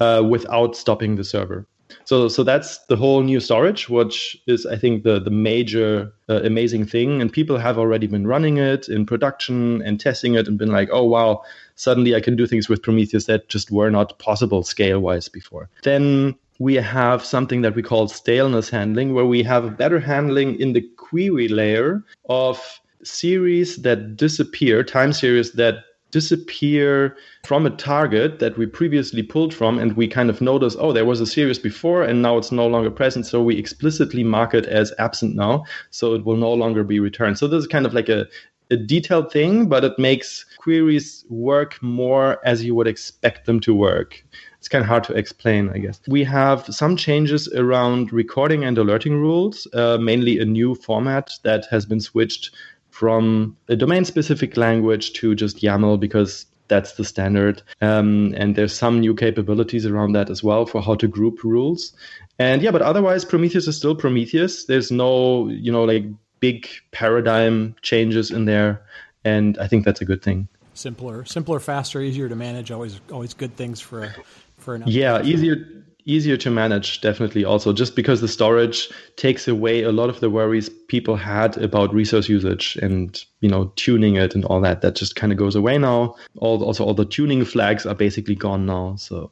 uh, 0.00 0.24
without 0.28 0.74
stopping 0.76 1.14
the 1.14 1.24
server. 1.24 1.66
So, 2.04 2.28
so 2.28 2.42
that's 2.44 2.78
the 2.86 2.96
whole 2.96 3.22
new 3.22 3.40
storage, 3.40 3.88
which 3.88 4.36
is, 4.46 4.66
I 4.66 4.76
think, 4.76 5.04
the 5.04 5.18
the 5.18 5.30
major 5.30 6.12
uh, 6.28 6.42
amazing 6.42 6.86
thing. 6.86 7.20
And 7.20 7.32
people 7.32 7.58
have 7.58 7.78
already 7.78 8.06
been 8.06 8.26
running 8.26 8.58
it 8.58 8.88
in 8.88 9.06
production 9.06 9.82
and 9.82 9.98
testing 9.98 10.34
it, 10.34 10.46
and 10.46 10.58
been 10.58 10.72
like, 10.72 10.88
"Oh 10.92 11.04
wow, 11.04 11.42
suddenly 11.76 12.14
I 12.14 12.20
can 12.20 12.36
do 12.36 12.46
things 12.46 12.68
with 12.68 12.82
Prometheus 12.82 13.24
that 13.26 13.48
just 13.48 13.70
were 13.70 13.90
not 13.90 14.18
possible 14.18 14.62
scale 14.62 15.00
wise 15.00 15.28
before." 15.28 15.68
Then 15.82 16.34
we 16.58 16.74
have 16.74 17.24
something 17.24 17.62
that 17.62 17.74
we 17.74 17.82
call 17.82 18.08
staleness 18.08 18.70
handling, 18.70 19.14
where 19.14 19.26
we 19.26 19.42
have 19.42 19.76
better 19.76 19.98
handling 19.98 20.60
in 20.60 20.72
the 20.72 20.82
query 20.96 21.48
layer 21.48 22.04
of 22.28 22.80
series 23.02 23.82
that 23.82 24.16
disappear, 24.16 24.82
time 24.82 25.12
series 25.12 25.52
that 25.52 25.84
disappear 26.14 27.16
from 27.44 27.66
a 27.66 27.70
target 27.70 28.38
that 28.38 28.56
we 28.56 28.66
previously 28.66 29.20
pulled 29.20 29.52
from 29.52 29.80
and 29.80 29.96
we 29.96 30.06
kind 30.06 30.30
of 30.30 30.40
notice 30.40 30.76
oh 30.78 30.92
there 30.92 31.04
was 31.04 31.20
a 31.20 31.26
series 31.26 31.58
before 31.58 32.04
and 32.04 32.22
now 32.22 32.38
it's 32.38 32.52
no 32.52 32.68
longer 32.68 32.88
present. 32.88 33.26
So 33.26 33.42
we 33.42 33.58
explicitly 33.58 34.22
mark 34.22 34.54
it 34.54 34.66
as 34.66 34.92
absent 35.00 35.34
now 35.34 35.64
so 35.90 36.14
it 36.14 36.24
will 36.24 36.36
no 36.36 36.52
longer 36.52 36.84
be 36.84 37.00
returned. 37.00 37.36
So 37.36 37.48
this 37.48 37.64
is 37.64 37.66
kind 37.66 37.84
of 37.84 37.94
like 37.94 38.08
a, 38.08 38.28
a 38.70 38.76
detailed 38.76 39.32
thing 39.32 39.68
but 39.68 39.82
it 39.82 39.98
makes 39.98 40.46
queries 40.58 41.24
work 41.28 41.82
more 41.82 42.38
as 42.46 42.62
you 42.64 42.76
would 42.76 42.86
expect 42.86 43.46
them 43.46 43.58
to 43.66 43.74
work. 43.74 44.24
It's 44.60 44.68
kind 44.68 44.82
of 44.82 44.88
hard 44.88 45.04
to 45.04 45.14
explain, 45.14 45.68
I 45.74 45.78
guess. 45.78 46.00
We 46.08 46.24
have 46.24 46.64
some 46.70 46.96
changes 46.96 47.48
around 47.52 48.12
recording 48.12 48.64
and 48.64 48.78
alerting 48.78 49.16
rules, 49.20 49.66
uh, 49.74 49.98
mainly 49.98 50.38
a 50.38 50.46
new 50.46 50.74
format 50.74 51.32
that 51.42 51.66
has 51.70 51.84
been 51.84 52.00
switched 52.00 52.50
from 52.94 53.56
a 53.68 53.74
domain 53.74 54.04
specific 54.04 54.56
language 54.56 55.14
to 55.14 55.34
just 55.34 55.56
YAML 55.56 55.98
because 55.98 56.46
that's 56.68 56.92
the 56.92 57.04
standard. 57.04 57.60
Um, 57.80 58.32
and 58.36 58.54
there's 58.54 58.72
some 58.72 59.00
new 59.00 59.16
capabilities 59.16 59.84
around 59.84 60.12
that 60.12 60.30
as 60.30 60.44
well 60.44 60.64
for 60.64 60.80
how 60.80 60.94
to 60.94 61.08
group 61.08 61.42
rules. 61.42 61.92
And 62.38 62.62
yeah, 62.62 62.70
but 62.70 62.82
otherwise, 62.82 63.24
Prometheus 63.24 63.66
is 63.66 63.76
still 63.76 63.96
Prometheus. 63.96 64.66
There's 64.66 64.92
no, 64.92 65.48
you 65.48 65.72
know, 65.72 65.82
like 65.82 66.04
big 66.38 66.68
paradigm 66.92 67.74
changes 67.82 68.30
in 68.30 68.44
there. 68.44 68.80
And 69.24 69.58
I 69.58 69.66
think 69.66 69.84
that's 69.84 70.00
a 70.00 70.04
good 70.04 70.22
thing. 70.22 70.46
Simpler, 70.74 71.24
simpler, 71.24 71.58
faster, 71.58 72.00
easier 72.00 72.28
to 72.28 72.36
manage. 72.36 72.70
Always, 72.70 73.00
always 73.10 73.34
good 73.34 73.56
things 73.56 73.80
for, 73.80 74.14
for 74.58 74.76
an. 74.76 74.84
Yeah, 74.86 75.20
easier 75.20 75.83
easier 76.06 76.36
to 76.36 76.50
manage 76.50 77.00
definitely 77.00 77.44
also 77.44 77.72
just 77.72 77.96
because 77.96 78.20
the 78.20 78.28
storage 78.28 78.90
takes 79.16 79.48
away 79.48 79.82
a 79.82 79.92
lot 79.92 80.10
of 80.10 80.20
the 80.20 80.28
worries 80.28 80.68
people 80.68 81.16
had 81.16 81.56
about 81.58 81.94
resource 81.94 82.28
usage 82.28 82.76
and 82.82 83.24
you 83.40 83.48
know 83.48 83.72
tuning 83.76 84.16
it 84.16 84.34
and 84.34 84.44
all 84.44 84.60
that 84.60 84.82
that 84.82 84.94
just 84.94 85.16
kind 85.16 85.32
of 85.32 85.38
goes 85.38 85.56
away 85.56 85.78
now 85.78 86.14
all 86.36 86.62
also 86.62 86.84
all 86.84 86.94
the 86.94 87.04
tuning 87.04 87.44
flags 87.44 87.86
are 87.86 87.94
basically 87.94 88.34
gone 88.34 88.66
now 88.66 88.94
so 88.96 89.30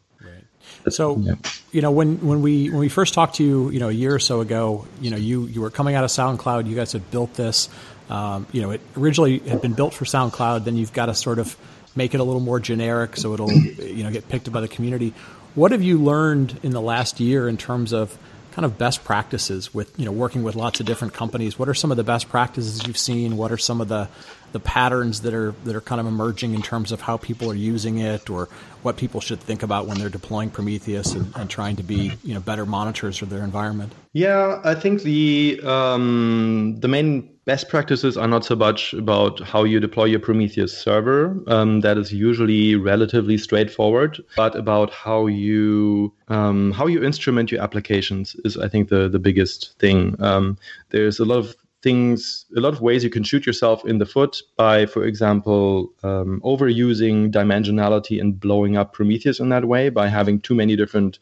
so, 0.88 1.16
yeah. 1.18 1.34
you 1.70 1.80
know, 1.80 1.90
when, 1.90 2.16
when 2.26 2.42
we 2.42 2.70
when 2.70 2.80
we 2.80 2.88
first 2.88 3.14
talked 3.14 3.36
to 3.36 3.44
you, 3.44 3.70
you 3.70 3.78
know, 3.78 3.88
a 3.88 3.92
year 3.92 4.14
or 4.14 4.18
so 4.18 4.40
ago, 4.40 4.86
you 5.00 5.10
know, 5.10 5.16
you 5.16 5.46
you 5.46 5.60
were 5.60 5.70
coming 5.70 5.94
out 5.94 6.04
of 6.04 6.10
SoundCloud. 6.10 6.66
You 6.66 6.74
guys 6.74 6.92
had 6.92 7.08
built 7.10 7.34
this. 7.34 7.68
Um, 8.10 8.46
you 8.52 8.62
know, 8.62 8.72
it 8.72 8.80
originally 8.96 9.38
had 9.38 9.62
been 9.62 9.74
built 9.74 9.94
for 9.94 10.04
SoundCloud. 10.04 10.64
Then 10.64 10.76
you've 10.76 10.92
got 10.92 11.06
to 11.06 11.14
sort 11.14 11.38
of 11.38 11.56
make 11.94 12.14
it 12.14 12.20
a 12.20 12.24
little 12.24 12.40
more 12.40 12.60
generic 12.60 13.16
so 13.16 13.34
it'll 13.34 13.52
you 13.52 14.04
know 14.04 14.10
get 14.10 14.28
picked 14.28 14.48
up 14.48 14.54
by 14.54 14.60
the 14.60 14.68
community. 14.68 15.14
What 15.54 15.72
have 15.72 15.82
you 15.82 15.98
learned 15.98 16.58
in 16.62 16.72
the 16.72 16.80
last 16.80 17.20
year 17.20 17.48
in 17.48 17.56
terms 17.56 17.92
of 17.92 18.16
kind 18.52 18.64
of 18.64 18.78
best 18.78 19.04
practices 19.04 19.72
with 19.74 19.98
you 19.98 20.04
know 20.04 20.12
working 20.12 20.42
with 20.42 20.54
lots 20.56 20.80
of 20.80 20.86
different 20.86 21.14
companies? 21.14 21.58
What 21.58 21.68
are 21.68 21.74
some 21.74 21.90
of 21.90 21.96
the 21.96 22.04
best 22.04 22.28
practices 22.28 22.86
you've 22.86 22.98
seen? 22.98 23.36
What 23.36 23.52
are 23.52 23.58
some 23.58 23.80
of 23.80 23.88
the 23.88 24.08
the 24.52 24.60
patterns 24.60 25.22
that 25.22 25.34
are 25.34 25.52
that 25.64 25.74
are 25.74 25.80
kind 25.80 26.00
of 26.00 26.06
emerging 26.06 26.54
in 26.54 26.62
terms 26.62 26.92
of 26.92 27.00
how 27.00 27.16
people 27.16 27.50
are 27.50 27.54
using 27.54 27.98
it 27.98 28.30
or 28.30 28.48
what 28.82 28.96
people 28.96 29.20
should 29.20 29.40
think 29.40 29.62
about 29.62 29.86
when 29.86 29.98
they're 29.98 30.08
deploying 30.08 30.50
Prometheus 30.50 31.12
and, 31.14 31.32
and 31.36 31.48
trying 31.48 31.76
to 31.76 31.82
be 31.82 32.12
you 32.22 32.34
know 32.34 32.40
better 32.40 32.66
monitors 32.66 33.22
of 33.22 33.30
their 33.30 33.44
environment? 33.44 33.92
Yeah, 34.12 34.60
I 34.64 34.74
think 34.74 35.02
the 35.02 35.60
um, 35.64 36.76
the 36.80 36.88
main 36.88 37.32
best 37.44 37.68
practices 37.68 38.16
are 38.16 38.28
not 38.28 38.44
so 38.44 38.54
much 38.54 38.92
about 38.92 39.40
how 39.40 39.64
you 39.64 39.80
deploy 39.80 40.04
your 40.04 40.20
Prometheus 40.20 40.76
server. 40.76 41.36
Um, 41.46 41.80
that 41.80 41.98
is 41.98 42.12
usually 42.12 42.76
relatively 42.76 43.36
straightforward, 43.38 44.22
but 44.36 44.54
about 44.54 44.90
how 44.90 45.26
you 45.26 46.12
um, 46.28 46.72
how 46.72 46.86
you 46.86 47.02
instrument 47.02 47.50
your 47.50 47.62
applications 47.62 48.36
is, 48.44 48.56
I 48.56 48.68
think, 48.68 48.88
the 48.88 49.08
the 49.08 49.18
biggest 49.18 49.78
thing. 49.78 50.16
Um, 50.20 50.58
there's 50.90 51.18
a 51.18 51.24
lot 51.24 51.38
of 51.38 51.56
things, 51.82 52.46
a 52.56 52.60
lot 52.60 52.72
of 52.72 52.80
ways 52.80 53.02
you 53.02 53.10
can 53.10 53.24
shoot 53.24 53.44
yourself 53.44 53.84
in 53.84 53.98
the 53.98 54.06
foot 54.06 54.40
by, 54.56 54.86
for 54.86 55.04
example, 55.04 55.92
um, 56.02 56.40
overusing 56.44 57.30
dimensionality 57.30 58.20
and 58.20 58.38
blowing 58.38 58.76
up 58.76 58.92
Prometheus 58.92 59.40
in 59.40 59.48
that 59.50 59.64
way 59.64 59.88
by 59.88 60.08
having 60.08 60.40
too 60.40 60.54
many 60.54 60.76
different 60.76 61.18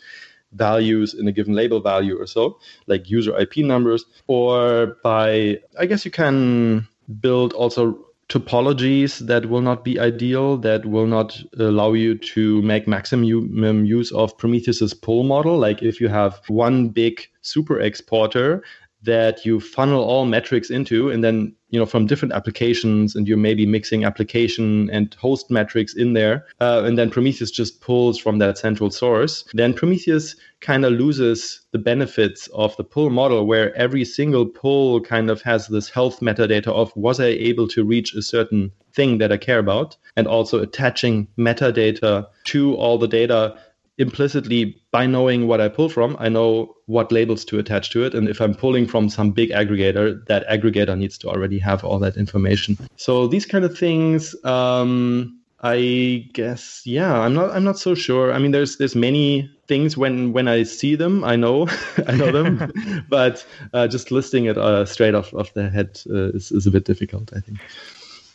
values 0.52 1.14
in 1.14 1.26
a 1.28 1.32
given 1.32 1.54
label 1.54 1.80
value 1.80 2.20
or 2.20 2.26
so, 2.26 2.58
like 2.86 3.08
user 3.08 3.36
IP 3.38 3.58
numbers, 3.58 4.04
or 4.26 4.98
by, 5.02 5.58
I 5.78 5.86
guess 5.86 6.04
you 6.04 6.10
can 6.10 6.86
build 7.20 7.52
also 7.54 8.06
topologies 8.28 9.18
that 9.26 9.46
will 9.46 9.60
not 9.60 9.84
be 9.84 9.98
ideal, 9.98 10.56
that 10.58 10.86
will 10.86 11.06
not 11.06 11.42
allow 11.58 11.92
you 11.92 12.16
to 12.16 12.62
make 12.62 12.86
maximum 12.86 13.24
use 13.24 14.12
of 14.12 14.36
Prometheus's 14.38 14.94
pull 14.94 15.24
model. 15.24 15.58
Like 15.58 15.82
if 15.82 16.00
you 16.00 16.08
have 16.08 16.40
one 16.48 16.88
big 16.90 17.26
super 17.42 17.80
exporter 17.80 18.62
that 19.02 19.44
you 19.44 19.60
funnel 19.60 20.02
all 20.02 20.26
metrics 20.26 20.70
into 20.70 21.10
and 21.10 21.24
then 21.24 21.54
you 21.70 21.78
know 21.78 21.86
from 21.86 22.06
different 22.06 22.34
applications 22.34 23.14
and 23.14 23.26
you're 23.26 23.36
maybe 23.36 23.64
mixing 23.64 24.04
application 24.04 24.90
and 24.90 25.14
host 25.14 25.50
metrics 25.50 25.94
in 25.94 26.12
there 26.12 26.46
uh, 26.60 26.82
and 26.84 26.98
then 26.98 27.10
prometheus 27.10 27.50
just 27.50 27.80
pulls 27.80 28.18
from 28.18 28.38
that 28.38 28.58
central 28.58 28.90
source 28.90 29.44
then 29.54 29.72
prometheus 29.72 30.36
kind 30.60 30.84
of 30.84 30.92
loses 30.92 31.60
the 31.72 31.78
benefits 31.78 32.48
of 32.48 32.76
the 32.76 32.84
pull 32.84 33.10
model 33.10 33.46
where 33.46 33.74
every 33.74 34.04
single 34.04 34.44
pull 34.44 35.00
kind 35.00 35.30
of 35.30 35.40
has 35.42 35.68
this 35.68 35.88
health 35.88 36.20
metadata 36.20 36.68
of 36.68 36.94
was 36.96 37.20
i 37.20 37.26
able 37.26 37.66
to 37.68 37.84
reach 37.84 38.14
a 38.14 38.22
certain 38.22 38.70
thing 38.92 39.18
that 39.18 39.32
i 39.32 39.36
care 39.36 39.58
about? 39.58 39.96
And 40.16 40.26
also 40.26 40.60
attaching 40.60 41.28
metadata 41.38 42.26
to 42.44 42.74
all 42.74 42.98
the 42.98 43.08
data 43.08 43.56
implicitly 44.00 44.80
by 44.90 45.06
knowing 45.06 45.46
what 45.46 45.60
I 45.60 45.68
pull 45.68 45.88
from, 45.88 46.16
I 46.18 46.28
know 46.28 46.74
what 46.86 47.12
labels 47.12 47.44
to 47.46 47.58
attach 47.58 47.90
to 47.90 48.02
it. 48.04 48.14
And 48.14 48.28
if 48.28 48.40
I'm 48.40 48.54
pulling 48.54 48.86
from 48.86 49.08
some 49.10 49.30
big 49.30 49.50
aggregator, 49.50 50.26
that 50.26 50.48
aggregator 50.48 50.96
needs 50.96 51.18
to 51.18 51.28
already 51.28 51.58
have 51.58 51.84
all 51.84 51.98
that 52.00 52.16
information. 52.16 52.78
So 52.96 53.26
these 53.26 53.44
kind 53.44 53.64
of 53.64 53.76
things, 53.76 54.34
um, 54.44 55.38
I 55.62 56.26
guess, 56.32 56.82
yeah, 56.86 57.20
I'm 57.20 57.34
not, 57.34 57.50
I'm 57.50 57.64
not 57.64 57.78
so 57.78 57.94
sure. 57.94 58.32
I 58.32 58.38
mean, 58.38 58.52
there's, 58.52 58.78
there's 58.78 58.96
many 58.96 59.50
things 59.68 59.98
when, 59.98 60.32
when 60.32 60.48
I 60.48 60.62
see 60.62 60.94
them, 60.94 61.22
I 61.22 61.36
know, 61.36 61.68
I 62.06 62.16
know 62.16 62.32
them, 62.32 62.72
but 63.10 63.44
uh, 63.74 63.86
just 63.86 64.10
listing 64.10 64.46
it 64.46 64.56
uh, 64.56 64.86
straight 64.86 65.14
off, 65.14 65.34
off 65.34 65.52
the 65.52 65.68
head 65.68 66.00
uh, 66.08 66.30
is, 66.30 66.50
is 66.50 66.66
a 66.66 66.70
bit 66.70 66.86
difficult, 66.86 67.30
I 67.36 67.40
think. 67.40 67.58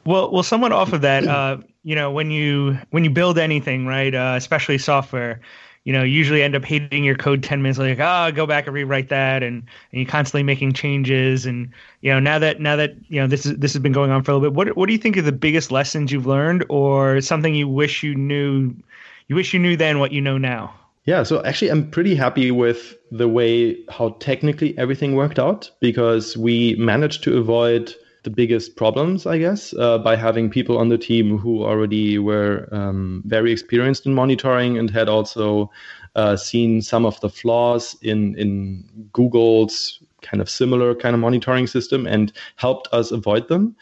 Well, 0.05 0.31
well, 0.31 0.43
somewhat 0.43 0.71
off 0.71 0.93
of 0.93 1.01
that, 1.01 1.27
uh, 1.27 1.57
you 1.83 1.95
know, 1.95 2.11
when 2.11 2.29
you 2.29 2.77
when 2.91 3.03
you 3.03 3.09
build 3.09 3.39
anything, 3.39 3.87
right, 3.87 4.13
uh, 4.13 4.35
especially 4.37 4.77
software, 4.77 5.41
you 5.83 5.93
know, 5.93 6.03
usually 6.03 6.43
end 6.43 6.55
up 6.55 6.63
hating 6.63 7.03
your 7.03 7.15
code 7.15 7.41
ten 7.41 7.63
minutes 7.63 7.79
like, 7.79 7.99
ah, 7.99 8.27
oh, 8.27 8.31
go 8.31 8.45
back 8.45 8.67
and 8.67 8.75
rewrite 8.75 9.09
that, 9.09 9.41
and 9.41 9.63
and 9.91 9.99
you 9.99 10.05
constantly 10.05 10.43
making 10.43 10.73
changes, 10.73 11.47
and 11.47 11.71
you 12.01 12.11
know, 12.11 12.19
now 12.19 12.37
that 12.37 12.59
now 12.59 12.75
that 12.75 12.93
you 13.07 13.19
know 13.19 13.25
this 13.25 13.47
is 13.47 13.57
this 13.57 13.73
has 13.73 13.81
been 13.81 13.93
going 13.93 14.11
on 14.11 14.23
for 14.23 14.31
a 14.31 14.35
little 14.35 14.51
bit, 14.51 14.55
what 14.55 14.77
what 14.77 14.85
do 14.85 14.93
you 14.93 14.99
think 14.99 15.17
are 15.17 15.23
the 15.23 15.31
biggest 15.31 15.71
lessons 15.71 16.11
you've 16.11 16.27
learned, 16.27 16.63
or 16.69 17.19
something 17.21 17.55
you 17.55 17.67
wish 17.67 18.03
you 18.03 18.13
knew, 18.13 18.75
you 19.27 19.35
wish 19.35 19.53
you 19.53 19.59
knew 19.59 19.75
then 19.75 19.99
what 19.99 20.11
you 20.11 20.21
know 20.21 20.37
now? 20.37 20.71
Yeah, 21.05 21.21
so 21.21 21.43
actually, 21.45 21.69
I'm 21.69 21.89
pretty 21.89 22.15
happy 22.15 22.51
with 22.51 22.95
the 23.11 23.27
way 23.27 23.77
how 23.89 24.09
technically 24.19 24.77
everything 24.77 25.15
worked 25.15 25.39
out 25.39 25.69
because 25.79 26.35
we 26.35 26.75
managed 26.75 27.23
to 27.23 27.37
avoid 27.37 27.93
the 28.25 28.29
biggest 28.29 28.75
problems, 28.75 29.25
I 29.25 29.37
guess, 29.37 29.73
uh, 29.75 29.97
by 29.99 30.17
having 30.17 30.49
people 30.49 30.77
on 30.77 30.89
the 30.89 30.97
team 30.97 31.37
who 31.37 31.63
already 31.63 32.19
were 32.19 32.67
um, 32.73 33.23
very 33.25 33.53
experienced 33.53 34.05
in 34.05 34.13
monitoring 34.13 34.77
and 34.77 34.89
had 34.89 35.07
also 35.07 35.71
uh, 36.15 36.35
seen 36.35 36.81
some 36.81 37.05
of 37.05 37.19
the 37.21 37.29
flaws 37.29 37.95
in 38.01 38.35
in 38.35 38.83
Google's 39.13 40.01
kind 40.21 40.41
of 40.41 40.49
similar 40.49 40.95
kind 40.95 41.13
of 41.13 41.21
monitoring 41.21 41.67
system 41.67 42.05
and 42.07 42.33
helped 42.55 42.89
us 42.91 43.11
avoid 43.11 43.47
them. 43.47 43.75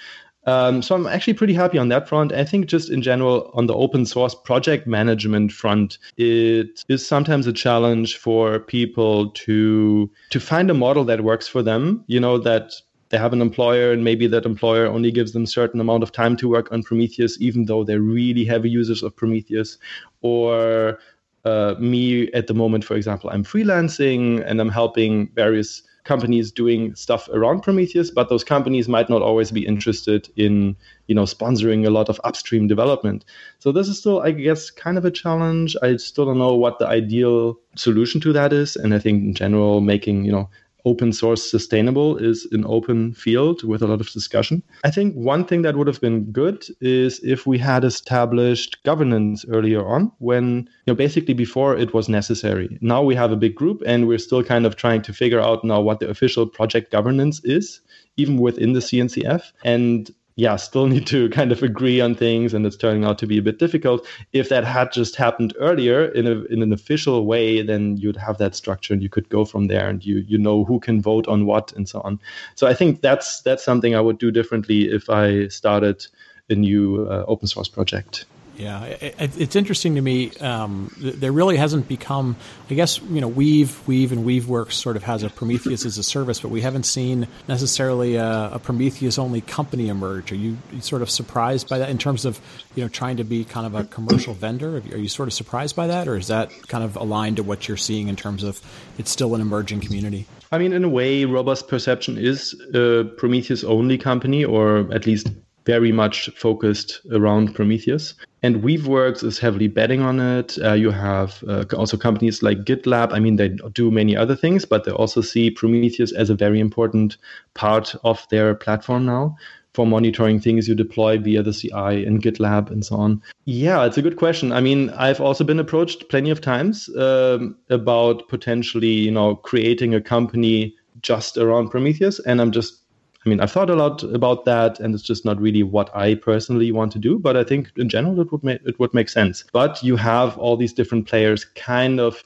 Um, 0.46 0.82
so 0.82 0.94
I'm 0.96 1.08
actually 1.08 1.36
pretty 1.36 1.54
happy 1.54 1.78
on 1.78 1.88
that 1.90 2.10
front. 2.10 2.34
I 2.34 2.44
think 2.44 2.66
just 2.66 2.90
in 2.90 3.02
general 3.02 3.50
on 3.54 3.68
the 3.68 3.74
open 3.74 4.06
source 4.06 4.36
project 4.36 4.86
management 4.86 5.54
front, 5.54 5.98
it 6.18 6.84
is 6.90 7.08
sometimes 7.08 7.48
a 7.48 7.54
challenge 7.54 8.18
for 8.18 8.60
people 8.60 9.30
to 9.30 10.10
to 10.32 10.40
find 10.40 10.70
a 10.70 10.74
model 10.74 11.06
that 11.06 11.22
works 11.22 11.48
for 11.48 11.64
them. 11.64 12.04
You 12.08 12.20
know 12.20 12.38
that 12.40 12.74
they 13.13 13.20
have 13.20 13.32
an 13.32 13.43
employer 13.43 13.91
and 13.91 14.03
maybe 14.03 14.25
that 14.25 14.43
employer 14.43 14.88
only 14.88 15.12
gives 15.12 15.34
them 15.34 15.46
certain 15.46 15.79
amount 15.79 16.01
of 16.01 16.12
time 16.12 16.36
to 16.36 16.50
work 16.50 16.72
on 16.72 16.82
Prometheus, 16.82 17.39
even 17.39 17.65
though 17.65 17.84
they're 17.84 18.01
really 18.01 18.43
heavy 18.43 18.72
users 18.72 19.03
of 19.03 19.15
Prometheus. 19.15 19.77
Or 20.22 20.98
uh, 21.46 21.75
me 21.77 22.32
at 22.32 22.48
the 22.48 22.55
moment, 22.55 22.84
for 22.84 22.96
example, 22.96 23.29
I'm 23.29 23.43
freelancing 23.43 24.43
and 24.43 24.60
I'm 24.60 24.70
helping 24.70 25.29
various 25.36 25.84
companies 26.05 26.51
doing 26.51 26.96
stuff 26.96 27.29
around 27.29 27.62
Prometheus, 27.62 28.10
but 28.10 28.29
those 28.29 28.43
companies 28.43 28.89
might 28.89 29.12
not 29.12 29.22
always 29.22 29.51
be 29.51 29.63
interested 29.63 30.27
in, 30.36 30.75
you 31.05 31.13
know, 31.13 31.24
sponsoring 31.24 31.86
a 31.86 31.91
lot 31.91 32.10
of 32.10 32.20
upstream 32.24 32.67
development. 32.67 33.25
So 33.60 33.72
this 33.72 33.88
is 33.88 34.00
still, 34.00 34.22
I 34.22 34.32
guess, 34.32 34.72
kind 34.72 34.98
of 34.98 35.05
a 35.05 35.12
challenge. 35.12 35.77
I 35.84 35.98
still 35.98 36.25
don't 36.25 36.39
know 36.39 36.55
what 36.55 36.79
the 36.79 36.88
ideal 36.88 37.60
solution 37.75 38.20
to 38.22 38.34
that 38.34 38.51
is. 38.51 38.75
And 38.75 38.93
I 38.93 38.98
think 38.98 39.24
in 39.24 39.34
general, 39.36 39.82
making, 39.82 40.25
you 40.25 40.32
know, 40.32 40.50
open 40.86 41.13
source 41.13 41.50
sustainable 41.50 42.18
is 42.18 42.48
an 42.52 42.66
open 42.66 43.13
field 43.13 43.63
with 43.63 43.82
a 43.82 43.88
lot 43.88 44.02
of 44.02 44.12
discussion. 44.12 44.62
I 44.84 44.92
think 44.92 45.16
one 45.16 45.46
thing 45.46 45.62
that 45.62 45.78
would 45.78 45.88
have 45.88 46.02
been 46.02 46.32
good 46.32 46.66
is 46.82 47.20
if 47.24 47.48
we 47.48 47.58
had 47.58 47.84
established 47.84 48.84
governance 48.84 49.46
earlier 49.50 49.86
on 49.86 50.12
when, 50.20 50.68
you 50.86 50.94
know, 50.94 50.96
basically 50.96 51.34
before 51.34 51.78
it 51.78 51.94
was 51.94 52.10
necessary. 52.10 52.78
Now 52.82 53.02
we 53.02 53.16
have 53.16 53.32
a 53.32 53.38
big 53.38 53.56
group 53.56 53.82
and 53.86 54.08
we're 54.08 54.18
still 54.18 54.44
kind 54.44 54.66
of 54.66 54.75
trying 54.75 55.02
to 55.04 55.13
figure 55.13 55.40
out 55.40 55.63
now 55.63 55.80
what 55.80 56.00
the 56.00 56.10
official 56.10 56.46
project 56.48 56.92
governance 56.92 57.42
is, 57.44 57.82
even 58.18 58.38
within 58.38 58.74
the 58.74 58.80
CNCF. 58.80 59.52
And 59.63 60.12
yeah, 60.36 60.56
still 60.56 60.88
need 60.88 61.06
to 61.08 61.30
kind 61.30 61.52
of 61.52 61.62
agree 61.62 62.02
on 62.02 62.16
things, 62.16 62.54
and 62.54 62.66
it's 62.66 62.75
turning 62.75 63.06
out 63.06 63.20
to 63.20 63.28
be 63.28 63.38
a 63.38 63.42
bit 63.42 63.60
difficult. 63.60 64.08
If 64.32 64.50
that 64.50 64.63
had 64.63 64.92
just 64.92 65.16
happened 65.16 65.54
earlier 65.60 66.06
in 66.06 66.25
a 66.28 66.44
in 66.46 66.62
an 66.62 66.74
official 66.74 67.25
way, 67.25 67.62
then 67.62 67.98
you'd 67.98 68.18
have 68.18 68.38
that 68.40 68.56
structure, 68.56 68.94
and 68.94 69.04
you 69.04 69.10
could 69.10 69.30
go 69.30 69.46
from 69.46 69.68
there, 69.68 69.88
and 69.88 70.04
you 70.04 70.25
you 70.28 70.38
know 70.38 70.63
who 70.63 70.80
can 70.80 71.02
vote 71.02 71.28
on 71.28 71.46
what, 71.46 71.72
and 71.74 71.88
so 71.88 72.02
on. 72.02 72.20
So 72.56 72.68
I 72.68 72.74
think 72.74 73.02
that's 73.02 73.42
that's 73.42 73.63
something 73.63 73.96
I 73.96 74.02
would 74.02 74.18
do 74.18 74.32
differently 74.32 74.90
if 74.90 75.10
I 75.10 75.48
started 75.50 76.08
a 76.50 76.56
new 76.56 77.08
uh, 77.10 77.25
open 77.28 77.48
source 77.48 77.68
project. 77.68 78.25
Yeah, 78.55 78.83
it, 78.83 79.15
it's 79.38 79.55
interesting 79.55 79.95
to 79.95 80.01
me. 80.01 80.29
Um, 80.39 80.93
there 80.98 81.31
really 81.31 81.57
hasn't 81.57 81.88
become, 81.88 82.36
I 82.69 82.75
guess, 82.75 83.01
you 83.01 83.19
know, 83.19 83.27
Weave, 83.27 83.88
Weave, 83.88 84.12
and 84.12 84.24
WeaveWorks 84.24 84.74
sort 84.74 84.95
of 84.95 85.03
has 85.03 85.24
a 85.24 85.29
Prometheus 85.29 85.86
as 85.86 85.98
a 85.98 86.03
service, 86.03 86.39
but 86.39 86.50
we 86.50 86.62
haven't 86.62 86.83
seen 86.83 87.27
necessarily 87.48 88.15
a, 88.15 88.51
a 88.53 88.60
Prometheus 88.60 89.17
only 89.17 89.41
company 89.41 89.89
emerge. 89.89 90.31
Are 90.31 90.36
you 90.36 90.57
sort 90.81 91.01
of 91.01 91.10
surprised 91.10 91.67
by 91.67 91.79
that 91.79 91.89
in 91.89 91.98
terms 91.98 92.25
of, 92.25 92.39
you 92.75 92.83
know, 92.83 92.89
trying 92.89 93.17
to 93.17 93.24
be 93.24 93.43
kind 93.43 93.65
of 93.65 93.74
a 93.74 93.86
commercial 93.86 94.36
vendor? 94.36 94.77
Are 94.77 94.98
you 94.98 95.10
sort 95.10 95.27
of 95.29 95.33
surprised 95.33 95.75
by 95.75 95.88
that, 95.88 96.07
or 96.07 96.15
is 96.15 96.27
that 96.27 96.51
kind 96.67 96.83
of 96.83 96.95
aligned 96.95 97.38
to 97.38 97.43
what 97.43 97.67
you're 97.67 97.75
seeing 97.75 98.07
in 98.07 98.15
terms 98.15 98.43
of 98.43 98.62
it's 99.00 99.10
still 99.10 99.33
an 99.33 99.41
emerging 99.41 99.81
community? 99.81 100.27
I 100.51 100.60
mean, 100.60 100.74
in 100.74 100.83
a 100.83 100.89
way, 100.89 101.25
Robust 101.25 101.67
Perception 101.67 102.19
is 102.19 102.53
a 102.75 103.05
Prometheus 103.17 103.63
only 103.63 103.98
company, 103.98 104.45
or 104.45 104.93
at 104.93 105.07
least 105.07 105.29
very 105.65 105.91
much 105.91 106.29
focused 106.36 107.01
around 107.12 107.55
Prometheus. 107.55 108.13
And 108.41 108.62
Weaveworks 108.62 109.24
is 109.24 109.39
heavily 109.39 109.67
betting 109.67 110.01
on 110.01 110.20
it. 110.20 110.58
Uh, 110.62 110.74
you 110.74 110.91
have 110.91 111.43
uh, 111.48 111.63
also 111.77 111.96
companies 111.96 112.43
like 112.43 112.65
GitLab. 112.65 113.13
I 113.13 113.20
mean, 113.20 113.38
they 113.38 113.50
do 113.50 113.89
many 113.89 114.17
other 114.17 114.36
things, 114.36 114.65
but 114.65 114.84
they 114.84 114.91
also 114.91 115.22
see 115.22 115.50
Prometheus 115.50 116.12
as 116.12 116.29
a 116.29 116.36
very 116.36 116.60
important 116.60 117.17
part 117.53 117.96
of 118.03 118.27
their 118.29 118.53
platform 118.53 119.05
now 119.05 119.38
for 119.74 119.88
monitoring 119.88 120.39
things 120.39 120.67
you 120.67 120.75
deploy 120.75 121.17
via 121.17 121.41
the 121.41 121.51
CI 121.51 122.05
in 122.05 122.20
GitLab 122.20 122.70
and 122.70 122.86
so 122.86 122.96
on. 122.96 123.22
Yeah, 123.46 123.86
it's 123.86 123.98
a 123.98 124.01
good 124.01 124.17
question. 124.17 124.51
I 124.51 124.62
mean, 124.62 124.91
I've 124.91 125.20
also 125.20 125.43
been 125.43 125.60
approached 125.60 126.10
plenty 126.10 126.29
of 126.29 126.41
times 126.41 126.89
um, 126.96 127.58
about 127.70 128.27
potentially, 128.29 128.91
you 128.91 129.12
know, 129.12 129.36
creating 129.36 129.96
a 129.96 130.01
company 130.01 130.75
just 131.01 131.38
around 131.38 131.70
Prometheus, 131.70 132.20
and 132.20 132.39
I'm 132.39 132.51
just 132.51 132.83
I 133.25 133.30
mean, 133.30 133.39
I've 133.39 133.51
thought 133.51 133.70
a 133.70 133.75
lot 133.75 134.03
about 134.03 134.44
that, 134.46 134.80
and 134.80 134.94
it's 134.94 135.03
just 135.03 135.24
not 135.24 135.39
really 135.39 135.63
what 135.63 135.96
I 135.96 136.15
personally 136.15 136.72
want 136.74 136.92
to 136.94 137.00
do. 137.00 137.18
But 137.18 137.38
I 137.38 137.44
think 137.44 137.72
in 137.77 137.88
general, 137.88 138.20
it 138.20 138.32
would 138.32 138.44
make 138.44 138.62
it 138.65 138.77
would 138.80 138.94
make 138.94 139.08
sense. 139.10 139.46
But 139.53 139.82
you 139.82 139.96
have 139.96 140.38
all 140.38 140.58
these 140.58 140.74
different 140.74 141.08
players 141.08 141.46
kind 141.46 142.00
of 142.00 142.24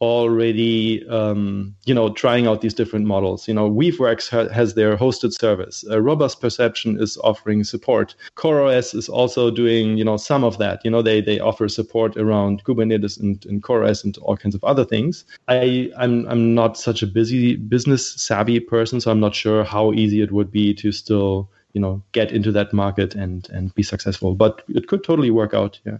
already 0.00 1.06
um, 1.08 1.74
you 1.84 1.94
know 1.94 2.12
trying 2.12 2.46
out 2.46 2.60
these 2.60 2.74
different 2.74 3.06
models. 3.06 3.46
You 3.48 3.54
know 3.54 3.70
weaveworks 3.70 4.28
ha- 4.28 4.52
has 4.52 4.74
their 4.74 4.96
hosted 4.96 5.32
service. 5.32 5.84
Uh, 5.90 6.00
robust 6.00 6.40
perception 6.40 7.00
is 7.00 7.18
offering 7.18 7.64
support. 7.64 8.14
Coreos 8.36 8.94
is 8.94 9.08
also 9.08 9.50
doing 9.50 9.96
you 9.96 10.04
know 10.04 10.16
some 10.16 10.44
of 10.44 10.58
that. 10.58 10.84
You 10.84 10.90
know 10.90 11.02
they 11.02 11.20
they 11.20 11.38
offer 11.40 11.68
support 11.68 12.16
around 12.16 12.64
kubernetes 12.64 13.20
and, 13.20 13.44
and 13.46 13.62
coreos 13.62 14.04
and 14.04 14.16
all 14.18 14.36
kinds 14.36 14.54
of 14.54 14.64
other 14.64 14.84
things. 14.84 15.24
I 15.48 15.90
i'm 15.96 16.26
i'm 16.26 16.54
not 16.54 16.76
such 16.78 17.02
a 17.02 17.06
busy 17.06 17.56
business 17.56 18.12
savvy 18.20 18.60
person 18.60 19.00
so 19.00 19.10
i'm 19.10 19.20
not 19.20 19.34
sure 19.34 19.64
how 19.64 19.92
easy 19.92 20.22
it 20.22 20.32
would 20.32 20.50
be 20.50 20.74
to 20.74 20.92
still 20.92 21.48
you 21.72 21.80
know 21.80 22.02
get 22.12 22.32
into 22.32 22.52
that 22.52 22.72
market 22.72 23.14
and 23.14 23.48
and 23.50 23.74
be 23.74 23.82
successful 23.82 24.34
but 24.34 24.62
it 24.68 24.88
could 24.88 25.04
totally 25.04 25.30
work 25.30 25.54
out 25.54 25.78
yeah 25.84 25.98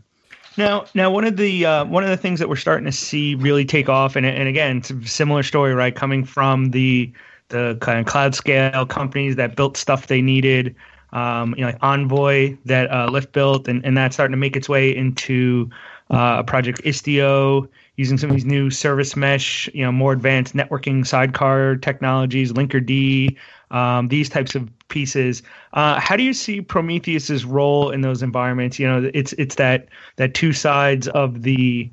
now, 0.57 0.87
now 0.95 1.11
one 1.11 1.25
of 1.25 1.37
the 1.37 1.65
uh, 1.65 1.85
one 1.85 2.03
of 2.03 2.11
the 2.11 2.17
things 2.17 2.39
that 2.41 2.49
we're 2.49 2.57
starting 2.57 2.87
to 2.87 2.93
see 2.93 3.35
really 3.35 3.65
take 3.65 3.89
off, 3.89 4.17
and 4.17 4.27
and 4.27 4.49
again, 4.49 4.79
it's 4.79 4.91
a 4.91 5.07
similar 5.07 5.43
story, 5.43 5.75
right? 5.75 5.95
Coming 5.95 6.25
from 6.25 6.71
the 6.71 7.13
the 7.49 7.77
kind 7.81 7.99
of 7.99 8.07
cloud 8.07 8.35
scale 8.35 8.87
companies 8.87 9.37
that 9.37 9.57
built 9.57 9.77
stuff 9.77 10.07
they 10.07 10.23
needed, 10.23 10.75
um, 11.13 11.55
you 11.57 11.63
know, 11.63 11.69
like 11.69 11.79
Envoy 11.83 12.57
that 12.65 12.91
uh, 12.91 13.09
Lyft 13.09 13.33
built, 13.33 13.69
and, 13.69 13.85
and 13.85 13.97
that's 13.97 14.17
starting 14.17 14.33
to 14.33 14.39
make 14.39 14.57
its 14.57 14.69
way 14.69 14.95
into 14.95 15.69
uh, 16.11 16.37
a 16.39 16.45
project 16.45 16.83
Istio 16.85 17.69
using 17.97 18.17
some 18.17 18.31
of 18.31 18.37
these 18.37 18.47
new 18.47 18.71
service 18.71 19.15
mesh, 19.15 19.69
you 19.75 19.85
know, 19.85 19.93
more 19.93 20.13
advanced 20.13 20.55
networking 20.55 21.07
sidecar 21.07 21.77
technologies, 21.77 22.53
Linkerd, 22.53 23.37
um, 23.71 24.09
these 24.09 24.29
types 24.29 24.55
of 24.55 24.71
pieces. 24.89 25.43
Uh, 25.73 25.99
how 26.01 26.17
do 26.17 26.23
you 26.23 26.33
see 26.33 26.61
Prometheus's 26.61 27.45
role 27.45 27.91
in 27.91 28.01
those 28.01 28.23
environments? 28.23 28.79
You 28.79 28.89
know, 28.89 29.11
it's 29.15 29.33
it's 29.35 29.55
that 29.57 29.89
that 30.17 30.35
two 30.35 30.53
sides 30.53 31.09
of 31.09 31.43
the 31.43 31.91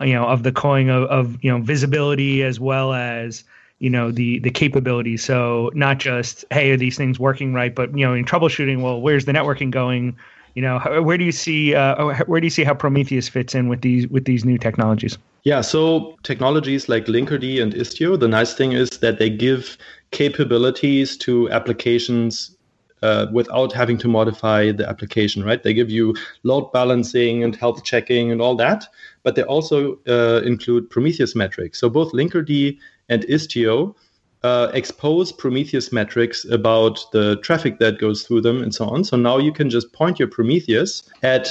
you 0.00 0.12
know 0.12 0.26
of 0.26 0.42
the 0.42 0.52
coin 0.52 0.88
of, 0.88 1.04
of 1.04 1.42
you 1.42 1.50
know 1.50 1.58
visibility 1.58 2.42
as 2.42 2.60
well 2.60 2.92
as 2.92 3.44
you 3.78 3.90
know 3.90 4.10
the 4.10 4.38
the 4.40 4.50
capability 4.50 5.16
so 5.16 5.70
not 5.74 5.98
just 5.98 6.44
hey 6.50 6.70
are 6.70 6.76
these 6.76 6.96
things 6.96 7.18
working 7.18 7.52
right 7.52 7.74
but 7.74 7.96
you 7.96 8.04
know 8.04 8.14
in 8.14 8.24
troubleshooting 8.24 8.82
well 8.82 9.00
where's 9.00 9.24
the 9.24 9.32
networking 9.32 9.70
going 9.70 10.16
you 10.54 10.62
know 10.62 10.78
where 11.02 11.18
do 11.18 11.24
you 11.24 11.32
see 11.32 11.74
uh, 11.74 12.24
where 12.26 12.40
do 12.40 12.46
you 12.46 12.50
see 12.50 12.64
how 12.64 12.74
prometheus 12.74 13.28
fits 13.28 13.54
in 13.54 13.68
with 13.68 13.80
these 13.80 14.08
with 14.08 14.24
these 14.24 14.44
new 14.44 14.58
technologies 14.58 15.18
yeah 15.44 15.60
so 15.60 16.16
technologies 16.22 16.88
like 16.88 17.06
linkerd 17.06 17.62
and 17.62 17.74
istio 17.74 18.18
the 18.18 18.28
nice 18.28 18.54
thing 18.54 18.72
is 18.72 18.90
that 18.90 19.18
they 19.18 19.30
give 19.30 19.76
capabilities 20.10 21.16
to 21.18 21.50
applications 21.50 22.56
uh, 23.02 23.26
without 23.32 23.72
having 23.72 23.98
to 23.98 24.08
modify 24.08 24.72
the 24.72 24.88
application, 24.88 25.44
right? 25.44 25.62
They 25.62 25.74
give 25.74 25.90
you 25.90 26.14
load 26.42 26.72
balancing 26.72 27.44
and 27.44 27.54
health 27.54 27.84
checking 27.84 28.32
and 28.32 28.40
all 28.40 28.56
that, 28.56 28.86
but 29.22 29.36
they 29.36 29.42
also 29.42 29.98
uh, 30.08 30.42
include 30.44 30.90
Prometheus 30.90 31.36
metrics. 31.36 31.78
So 31.78 31.88
both 31.88 32.12
Linkerd 32.12 32.78
and 33.08 33.22
Istio 33.24 33.94
uh, 34.42 34.70
expose 34.72 35.32
Prometheus 35.32 35.92
metrics 35.92 36.44
about 36.44 37.00
the 37.12 37.36
traffic 37.36 37.78
that 37.78 37.98
goes 37.98 38.24
through 38.24 38.40
them 38.42 38.62
and 38.62 38.74
so 38.74 38.86
on. 38.86 39.04
So 39.04 39.16
now 39.16 39.38
you 39.38 39.52
can 39.52 39.70
just 39.70 39.92
point 39.92 40.18
your 40.18 40.28
Prometheus 40.28 41.08
at 41.22 41.48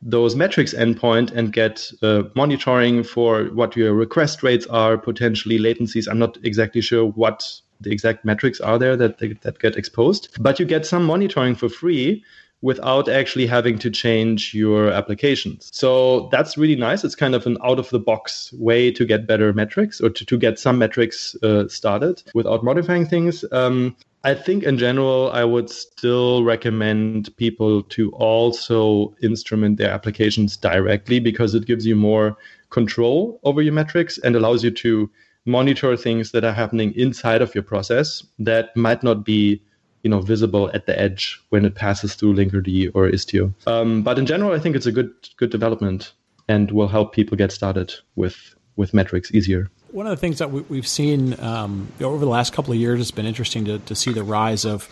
those 0.00 0.36
metrics 0.36 0.74
endpoint 0.74 1.32
and 1.32 1.52
get 1.52 1.90
uh, 2.02 2.22
monitoring 2.36 3.02
for 3.02 3.44
what 3.46 3.76
your 3.76 3.94
request 3.94 4.42
rates 4.44 4.66
are, 4.66 4.96
potentially 4.96 5.58
latencies. 5.58 6.08
I'm 6.08 6.20
not 6.20 6.38
exactly 6.44 6.80
sure 6.80 7.06
what 7.06 7.60
the 7.80 7.90
exact 7.90 8.24
metrics 8.24 8.60
are 8.60 8.78
there 8.78 8.96
that 8.96 9.18
they, 9.18 9.34
that 9.42 9.58
get 9.58 9.76
exposed, 9.76 10.28
but 10.40 10.58
you 10.58 10.66
get 10.66 10.86
some 10.86 11.04
monitoring 11.04 11.54
for 11.54 11.68
free 11.68 12.24
without 12.60 13.08
actually 13.08 13.46
having 13.46 13.78
to 13.78 13.90
change 13.90 14.52
your 14.52 14.90
applications. 14.90 15.70
So 15.72 16.28
that's 16.32 16.58
really 16.58 16.74
nice. 16.74 17.04
It's 17.04 17.14
kind 17.14 17.34
of 17.34 17.46
an 17.46 17.56
out 17.64 17.78
of 17.78 17.88
the 17.90 18.00
box 18.00 18.52
way 18.54 18.90
to 18.90 19.04
get 19.04 19.28
better 19.28 19.52
metrics 19.52 20.00
or 20.00 20.10
to, 20.10 20.24
to 20.24 20.36
get 20.36 20.58
some 20.58 20.78
metrics 20.78 21.36
uh, 21.42 21.68
started 21.68 22.22
without 22.34 22.64
modifying 22.64 23.06
things. 23.06 23.44
Um, 23.52 23.96
I 24.24 24.34
think 24.34 24.64
in 24.64 24.78
general, 24.78 25.30
I 25.30 25.44
would 25.44 25.70
still 25.70 26.42
recommend 26.42 27.34
people 27.36 27.84
to 27.84 28.10
also 28.12 29.14
instrument 29.22 29.78
their 29.78 29.90
applications 29.90 30.56
directly 30.56 31.20
because 31.20 31.54
it 31.54 31.66
gives 31.66 31.86
you 31.86 31.94
more 31.94 32.36
control 32.70 33.38
over 33.44 33.62
your 33.62 33.72
metrics 33.72 34.18
and 34.18 34.34
allows 34.34 34.64
you 34.64 34.72
to 34.72 35.08
monitor 35.46 35.96
things 35.96 36.32
that 36.32 36.44
are 36.44 36.52
happening 36.52 36.92
inside 36.94 37.42
of 37.42 37.54
your 37.54 37.64
process 37.64 38.22
that 38.38 38.76
might 38.76 39.02
not 39.02 39.24
be 39.24 39.62
you 40.02 40.10
know 40.10 40.20
visible 40.20 40.70
at 40.74 40.86
the 40.86 40.98
edge 40.98 41.40
when 41.50 41.64
it 41.64 41.74
passes 41.74 42.14
through 42.14 42.34
Linkerd 42.34 42.90
or 42.94 43.08
Istio. 43.08 43.52
Um, 43.66 44.02
but 44.02 44.18
in 44.18 44.26
general, 44.26 44.52
I 44.52 44.58
think 44.58 44.76
it's 44.76 44.86
a 44.86 44.92
good 44.92 45.10
good 45.36 45.50
development 45.50 46.12
and 46.48 46.70
will 46.70 46.88
help 46.88 47.12
people 47.12 47.36
get 47.36 47.52
started 47.52 47.94
with 48.16 48.54
with 48.76 48.94
metrics 48.94 49.32
easier. 49.32 49.70
One 49.90 50.06
of 50.06 50.10
the 50.10 50.16
things 50.16 50.38
that 50.38 50.50
we, 50.50 50.76
have 50.76 50.86
seen 50.86 51.38
um, 51.40 51.88
over 52.00 52.18
the 52.18 52.30
last 52.30 52.52
couple 52.52 52.72
of 52.74 52.78
years, 52.78 53.00
it's 53.00 53.10
been 53.10 53.26
interesting 53.26 53.64
to, 53.64 53.78
to 53.78 53.94
see 53.94 54.12
the 54.12 54.22
rise 54.22 54.66
of 54.66 54.86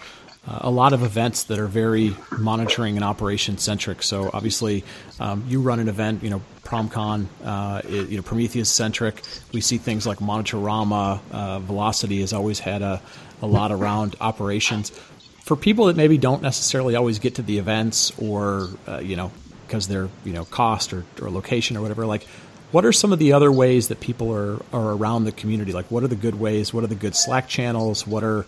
a 0.46 0.70
lot 0.70 0.92
of 0.92 1.02
events 1.02 1.44
that 1.44 1.58
are 1.58 1.66
very 1.66 2.16
monitoring 2.38 2.96
and 2.96 3.04
operation 3.04 3.58
centric. 3.58 4.02
So 4.02 4.30
obviously, 4.32 4.84
um, 5.18 5.44
you 5.48 5.60
run 5.60 5.80
an 5.80 5.88
event, 5.88 6.22
you 6.22 6.30
know, 6.30 6.40
PromCon, 6.64 7.26
uh, 7.44 7.82
it, 7.84 8.08
you 8.08 8.16
know, 8.16 8.22
Prometheus 8.22 8.70
centric. 8.70 9.22
We 9.52 9.60
see 9.60 9.78
things 9.78 10.06
like 10.06 10.18
Monitorama, 10.18 11.20
uh, 11.32 11.58
Velocity 11.60 12.20
has 12.20 12.32
always 12.32 12.60
had 12.60 12.82
a, 12.82 13.02
a 13.42 13.46
lot 13.46 13.72
around 13.72 14.16
operations. 14.20 14.90
For 14.90 15.56
people 15.56 15.86
that 15.86 15.96
maybe 15.96 16.18
don't 16.18 16.42
necessarily 16.42 16.96
always 16.96 17.18
get 17.18 17.36
to 17.36 17.42
the 17.42 17.58
events, 17.58 18.12
or 18.18 18.68
uh, 18.88 18.98
you 18.98 19.14
know, 19.14 19.30
because 19.66 19.86
they're 19.86 20.08
you 20.24 20.32
know 20.32 20.44
cost 20.44 20.92
or, 20.92 21.04
or 21.22 21.30
location 21.30 21.76
or 21.76 21.82
whatever, 21.82 22.04
like 22.04 22.26
what 22.72 22.84
are 22.84 22.92
some 22.92 23.12
of 23.12 23.18
the 23.18 23.32
other 23.32 23.52
ways 23.52 23.88
that 23.88 24.00
people 24.00 24.32
are, 24.34 24.60
are 24.72 24.92
around 24.92 25.24
the 25.24 25.32
community? 25.32 25.72
Like, 25.72 25.88
what 25.90 26.02
are 26.02 26.08
the 26.08 26.16
good 26.16 26.34
ways? 26.34 26.74
What 26.74 26.82
are 26.82 26.88
the 26.88 26.96
good 26.96 27.14
Slack 27.14 27.48
channels? 27.48 28.06
What 28.06 28.24
are 28.24 28.44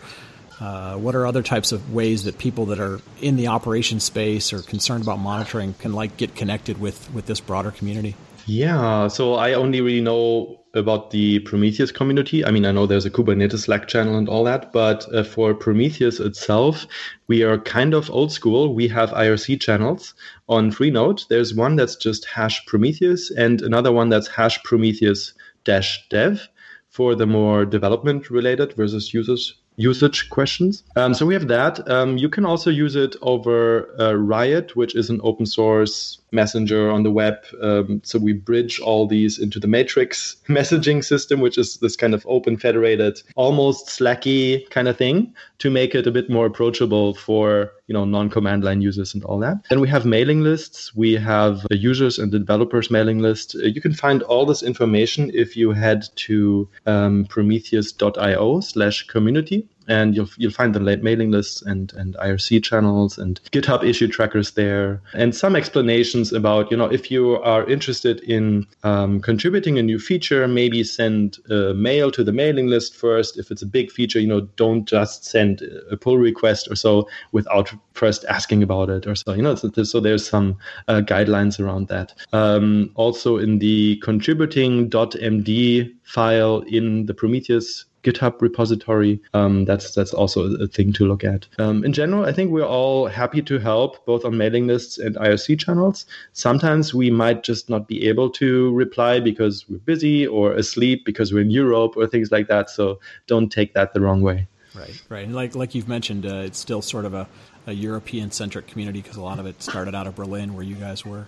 uh, 0.61 0.97
what 0.97 1.15
are 1.15 1.27
other 1.27 1.43
types 1.43 1.73
of 1.73 1.93
ways 1.93 2.25
that 2.25 2.39
people 2.39 2.67
that 2.67 2.81
are 2.81 3.01
in 3.21 3.37
the 3.37 3.47
operation 3.47 4.01
space 4.01 4.53
or 4.53 4.61
concerned 4.61 5.03
about 5.03 5.19
monitoring 5.19 5.75
can 5.75 5.93
like 5.93 6.17
get 6.17 6.35
connected 6.35 6.81
with 6.81 7.13
with 7.13 7.27
this 7.27 7.41
broader 7.41 7.71
community? 7.71 8.17
Yeah, 8.47 9.09
so 9.09 9.35
I 9.35 9.53
only 9.53 9.83
really 9.83 10.01
know 10.01 10.59
about 10.75 11.11
the 11.11 11.41
Prometheus 11.41 11.93
community. 11.93 12.45
I 12.45 12.51
mean, 12.51 12.65
I 12.65 12.73
know 12.73 12.87
there's 12.87 13.05
a 13.05 13.11
Kubernetes 13.11 13.65
Slack 13.65 13.89
channel 13.89 14.17
and 14.17 14.29
all 14.29 14.43
that, 14.45 14.73
but 14.73 15.07
uh, 15.15 15.23
for 15.23 15.53
Prometheus 15.53 16.19
itself, 16.19 16.87
we 17.27 17.43
are 17.43 17.59
kind 17.59 17.95
of 17.95 18.11
old 18.11 18.33
school. 18.33 18.75
We 18.75 18.89
have 18.89 19.11
IRC 19.11 19.61
channels 19.61 20.15
on 20.49 20.71
Freenode. 20.71 21.29
There's 21.29 21.55
one 21.55 21.77
that's 21.77 21.97
just 21.97 22.25
hash 22.25 22.65
Prometheus 22.67 23.31
and 23.31 23.61
another 23.61 23.93
one 23.93 24.09
that's 24.09 24.29
hash 24.29 24.63
Prometheus 24.63 25.35
dev 25.65 26.49
for 26.89 27.15
the 27.15 27.27
more 27.27 27.67
development 27.67 28.31
related 28.31 28.73
versus 28.73 29.13
users 29.13 29.55
usage 29.79 30.29
questions. 30.29 30.83
Um, 30.97 31.15
so 31.15 31.25
we 31.25 31.35
have 31.35 31.49
that. 31.49 31.89
Um, 31.89 32.19
you 32.19 32.29
can 32.29 32.45
also 32.45 32.69
use 32.69 32.97
it 32.97 33.17
over 33.23 33.89
uh, 33.99 34.13
Riot, 34.15 34.77
which 34.77 34.95
is 34.95 35.09
an 35.09 35.21
open 35.23 35.47
source 35.47 36.19
messenger 36.33 36.91
on 36.91 37.03
the 37.03 37.11
web. 37.11 37.37
Um, 37.63 38.01
so 38.05 38.19
we 38.19 38.33
bridge 38.33 38.81
all 38.81 39.07
these 39.07 39.39
into 39.39 39.59
the 39.59 39.67
Matrix 39.67 40.37
messaging 40.49 41.05
system, 41.05 41.41
which 41.41 41.59
is 41.59 41.77
this 41.79 41.97
kind 41.97 42.15
of 42.15 42.27
open 42.29 42.57
federated, 42.57 43.23
almost 43.37 43.89
Slacky 43.89 44.69
kind 44.71 44.89
of 44.89 44.97
thing 44.97 45.35
to 45.59 45.71
make 45.71 45.95
it 45.95 46.07
a 46.07 46.11
bit 46.11 46.31
more 46.31 46.47
approachable 46.47 47.15
for 47.15 47.73
you 47.87 47.93
know 47.95 48.05
non-command 48.05 48.65
line 48.65 48.81
users 48.81 49.15
and 49.15 49.25
all 49.25 49.39
that. 49.41 49.57
Then 49.69 49.81
we 49.81 49.89
have 49.89 50.05
mailing 50.05 50.43
lists. 50.43 50.95
We 50.95 51.15
have 51.15 51.67
the 51.69 51.77
users 51.77 52.19
and 52.19 52.31
the 52.31 52.39
developers 52.39 52.91
mailing 52.91 53.19
list. 53.21 53.57
Uh, 53.57 53.67
you 53.67 53.81
can 53.81 53.95
find 53.95 54.23
all 54.23 54.47
this 54.47 54.63
information 54.63 55.31
if 55.35 55.57
you 55.57 55.73
head 55.73 56.07
to 56.17 56.69
um, 56.87 57.27
prometheus.io 57.29 58.61
slash 58.61 59.07
community 59.07 59.67
and 59.89 60.15
you'll 60.15 60.29
you'll 60.37 60.53
find 60.53 60.75
the 60.75 60.81
mailing 60.81 61.31
lists 61.31 61.63
and 61.63 61.93
and 61.95 62.15
IRC 62.17 62.63
channels 62.63 63.19
and 63.19 63.41
GitHub 63.53 63.83
issue 63.85 64.09
trackers 64.09 64.53
there, 64.53 65.01
and 65.15 65.35
some 65.35 65.57
explanations 65.57 66.33
about 66.33 66.71
you 66.71 66.77
know 66.77 66.87
if 66.87 67.11
you 67.11 67.37
are 67.37 67.69
interested 67.69 68.21
in 68.21 68.67
um, 68.85 69.21
contributing 69.21 69.79
a 69.79 69.83
new 69.83 69.99
feature, 69.99 70.47
maybe 70.47 70.85
send 70.85 71.39
a 71.51 71.75
mail 71.75 72.11
to 72.13 72.23
the 72.23 72.33
mailing 72.33 72.69
list 72.69 72.95
first. 72.95 73.39
If 73.39 73.51
it's 73.51 73.63
a 73.63 73.67
big 73.67 73.91
feature, 73.91 74.21
you 74.21 74.29
know, 74.29 74.43
don't 74.57 74.85
just 74.85 75.25
send 75.25 75.63
a 75.91 75.97
pull 75.97 76.19
request 76.19 76.69
or 76.71 76.77
so 76.77 77.09
without 77.33 77.73
first 77.95 78.25
asking 78.29 78.63
about 78.63 78.91
it 78.91 79.07
or 79.07 79.15
so. 79.15 79.33
You 79.33 79.43
know, 79.43 79.55
so, 79.55 79.71
so 79.83 80.01
there's 80.01 80.29
some 80.29 80.57
uh, 80.87 81.01
guidelines 81.01 81.59
around 81.59 81.89
that. 81.89 82.15
Um, 82.33 82.91
also 82.95 83.39
in 83.39 83.59
the 83.59 83.97
contributing.md 83.97 85.95
file 86.05 86.61
in 86.67 87.07
the 87.07 87.15
Prometheus 87.15 87.85
GitHub 88.03 88.41
repository. 88.41 89.21
Um, 89.35 89.65
that's 89.65 89.95
that's 89.95 90.15
also 90.15 90.55
a 90.57 90.67
thing 90.67 90.93
to 90.95 91.07
look 91.07 91.25
at. 91.25 91.47
Um, 91.59 91.85
in 91.85 91.93
general, 91.93 92.25
I 92.25 92.33
think 92.33 92.51
we're 92.51 92.65
all 92.65 93.07
happy 93.07 93.43
to 93.43 93.59
help 93.59 94.05
both 94.07 94.25
on 94.25 94.37
mailing 94.37 94.67
lists 94.67 94.99
and 94.99 95.17
IRC 95.17 95.59
channels. 95.59 96.07
Sometimes 96.33 96.95
we 96.95 97.11
might 97.11 97.43
just 97.43 97.69
not 97.69 97.89
be 97.89 98.09
able 98.09 98.31
to 98.31 98.73
reply 98.75 99.21
because 99.21 99.69
we're 99.69 99.79
busy 99.79 100.27
or 100.27 100.53
asleep 100.53 101.05
because 101.05 101.33
we're 101.33 101.43
in 101.43 101.51
Europe 101.51 101.97
or 101.97 102.07
things 102.07 102.31
like 102.31 102.49
that. 102.49 102.71
So 102.71 103.01
don't 103.27 103.51
take 103.51 103.75
that 103.75 103.95
the 103.95 104.01
wrong 104.01 104.23
way. 104.23 104.47
Right, 104.75 105.03
right. 105.09 105.25
And 105.25 105.35
like 105.35 105.55
like 105.55 105.75
you've 105.75 105.89
mentioned, 105.89 106.27
uh, 106.27 106.43
it's 106.47 106.59
still 106.59 106.83
sort 106.83 107.05
of 107.05 107.15
a, 107.15 107.27
a 107.67 107.73
European 107.73 108.31
centric 108.31 108.67
community 108.67 109.03
because 109.03 109.17
a 109.17 109.23
lot 109.23 109.39
of 109.39 109.47
it 109.47 109.63
started 109.63 109.95
out 109.95 110.07
of 110.07 110.15
Berlin, 110.15 110.55
where 110.55 110.65
you 110.65 110.77
guys 110.77 111.05
were. 111.05 111.27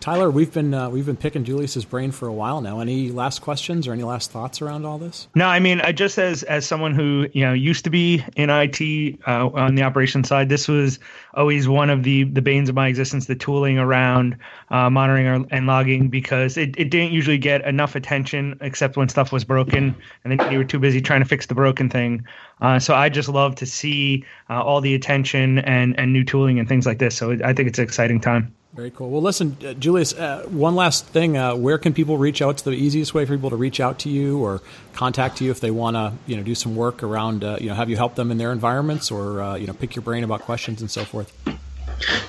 Tyler, 0.00 0.30
we've 0.30 0.52
been 0.52 0.72
uh, 0.74 0.88
we've 0.88 1.06
been 1.06 1.16
picking 1.16 1.44
Julius's 1.44 1.84
brain 1.84 2.12
for 2.12 2.28
a 2.28 2.32
while 2.32 2.60
now. 2.60 2.80
Any 2.80 3.10
last 3.10 3.40
questions 3.40 3.88
or 3.88 3.92
any 3.92 4.02
last 4.02 4.30
thoughts 4.30 4.62
around 4.62 4.84
all 4.84 4.98
this? 4.98 5.28
No, 5.34 5.46
I 5.46 5.58
mean, 5.58 5.80
I 5.80 5.92
just 5.92 6.18
as 6.18 6.42
as 6.44 6.66
someone 6.66 6.94
who 6.94 7.28
you 7.32 7.44
know 7.44 7.52
used 7.52 7.84
to 7.84 7.90
be 7.90 8.22
in 8.36 8.50
IT 8.50 9.18
uh, 9.26 9.48
on 9.48 9.74
the 9.74 9.82
operations 9.82 10.28
side, 10.28 10.48
this 10.48 10.68
was 10.68 10.98
always 11.34 11.66
one 11.68 11.90
of 11.90 12.02
the 12.02 12.24
the 12.24 12.42
banes 12.42 12.68
of 12.68 12.74
my 12.74 12.88
existence. 12.88 13.26
The 13.26 13.34
tooling 13.34 13.78
around 13.78 14.36
uh, 14.70 14.90
monitoring 14.90 15.46
and 15.50 15.66
logging 15.66 16.08
because 16.08 16.56
it, 16.56 16.78
it 16.78 16.90
didn't 16.90 17.12
usually 17.12 17.38
get 17.38 17.64
enough 17.64 17.96
attention 17.96 18.56
except 18.60 18.96
when 18.96 19.08
stuff 19.08 19.32
was 19.32 19.44
broken, 19.44 19.94
and 20.24 20.38
then 20.38 20.52
you 20.52 20.58
were 20.58 20.64
too 20.64 20.78
busy 20.78 21.00
trying 21.00 21.20
to 21.20 21.26
fix 21.26 21.46
the 21.46 21.54
broken 21.54 21.88
thing. 21.88 22.24
Uh, 22.60 22.78
so 22.78 22.94
I 22.94 23.08
just 23.08 23.28
love 23.28 23.54
to 23.56 23.66
see 23.66 24.24
uh, 24.50 24.62
all 24.62 24.80
the 24.80 24.94
attention 24.94 25.58
and 25.60 25.98
and 25.98 26.12
new 26.12 26.24
tooling 26.24 26.58
and 26.58 26.68
things 26.68 26.86
like 26.86 26.98
this. 26.98 27.16
So 27.16 27.32
I 27.44 27.52
think 27.52 27.68
it's 27.68 27.78
an 27.78 27.84
exciting 27.84 28.20
time. 28.20 28.54
Very 28.76 28.90
cool. 28.90 29.08
Well, 29.08 29.22
listen, 29.22 29.56
uh, 29.66 29.72
Julius, 29.72 30.12
uh, 30.12 30.44
one 30.50 30.74
last 30.74 31.06
thing. 31.06 31.38
Uh, 31.38 31.56
where 31.56 31.78
can 31.78 31.94
people 31.94 32.18
reach 32.18 32.42
out? 32.42 32.48
What's 32.48 32.62
the 32.62 32.72
easiest 32.72 33.14
way 33.14 33.24
for 33.24 33.34
people 33.34 33.48
to 33.48 33.56
reach 33.56 33.80
out 33.80 34.00
to 34.00 34.10
you 34.10 34.38
or 34.44 34.60
contact 34.92 35.40
you 35.40 35.50
if 35.50 35.60
they 35.60 35.70
want 35.70 35.96
to, 35.96 36.12
you 36.26 36.36
know, 36.36 36.42
do 36.42 36.54
some 36.54 36.76
work 36.76 37.02
around, 37.02 37.42
uh, 37.42 37.56
you 37.58 37.68
know, 37.68 37.74
have 37.74 37.88
you 37.88 37.96
help 37.96 38.16
them 38.16 38.30
in 38.30 38.36
their 38.36 38.52
environments 38.52 39.10
or, 39.10 39.40
uh, 39.40 39.54
you 39.54 39.66
know, 39.66 39.72
pick 39.72 39.96
your 39.96 40.02
brain 40.02 40.24
about 40.24 40.42
questions 40.42 40.82
and 40.82 40.90
so 40.90 41.06
forth? 41.06 41.32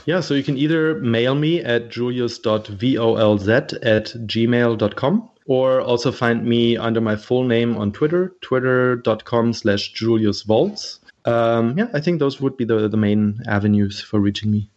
Yeah, 0.05 0.21
so 0.21 0.35
you 0.35 0.43
can 0.43 0.57
either 0.57 0.95
mail 1.01 1.35
me 1.35 1.59
at 1.61 1.89
julius.volz 1.89 3.49
at 3.49 3.69
gmail.com 3.71 5.29
or 5.47 5.81
also 5.81 6.11
find 6.13 6.45
me 6.45 6.77
under 6.77 7.01
my 7.01 7.17
full 7.17 7.43
name 7.43 7.75
on 7.75 7.91
Twitter, 7.91 8.33
twitter.com 8.39 9.51
slash 9.51 9.93
juliusvolz. 9.93 10.99
Um, 11.25 11.77
yeah, 11.77 11.89
I 11.93 11.99
think 11.99 12.19
those 12.19 12.39
would 12.39 12.55
be 12.55 12.63
the, 12.63 12.87
the 12.87 12.95
main 12.95 13.41
avenues 13.47 13.99
for 13.99 14.21
reaching 14.21 14.49
me. 14.49 14.69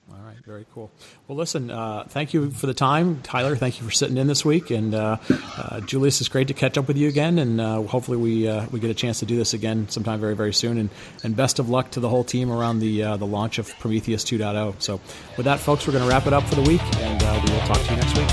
Very 0.50 0.66
cool. 0.74 0.90
Well, 1.28 1.38
listen, 1.38 1.70
uh, 1.70 2.06
thank 2.08 2.34
you 2.34 2.50
for 2.50 2.66
the 2.66 2.74
time, 2.74 3.22
Tyler. 3.22 3.54
Thank 3.54 3.78
you 3.78 3.86
for 3.86 3.92
sitting 3.92 4.16
in 4.16 4.26
this 4.26 4.44
week, 4.44 4.72
and 4.72 4.92
uh, 4.92 5.18
uh, 5.56 5.78
Julius, 5.82 6.20
it's 6.20 6.28
great 6.28 6.48
to 6.48 6.54
catch 6.54 6.76
up 6.76 6.88
with 6.88 6.96
you 6.96 7.06
again, 7.06 7.38
and 7.38 7.60
uh, 7.60 7.82
hopefully 7.82 8.16
we 8.16 8.48
uh, 8.48 8.66
we 8.72 8.80
get 8.80 8.90
a 8.90 8.94
chance 8.94 9.20
to 9.20 9.26
do 9.26 9.36
this 9.36 9.54
again 9.54 9.88
sometime 9.88 10.18
very 10.18 10.34
very 10.34 10.52
soon. 10.52 10.76
And, 10.76 10.90
and 11.22 11.36
best 11.36 11.60
of 11.60 11.70
luck 11.70 11.92
to 11.92 12.00
the 12.00 12.08
whole 12.08 12.24
team 12.24 12.50
around 12.50 12.80
the 12.80 13.00
uh, 13.00 13.16
the 13.16 13.28
launch 13.28 13.60
of 13.60 13.68
Prometheus 13.78 14.24
2.0. 14.24 14.82
So, 14.82 15.00
with 15.36 15.44
that, 15.44 15.60
folks, 15.60 15.86
we're 15.86 15.92
going 15.92 16.02
to 16.02 16.10
wrap 16.10 16.26
it 16.26 16.32
up 16.32 16.42
for 16.42 16.56
the 16.56 16.62
week, 16.62 16.82
and 16.96 17.22
we 17.44 17.52
will 17.52 17.60
talk 17.60 17.78
to 17.78 17.90
you 17.90 17.96
next 17.96 18.18
week. 18.18 18.30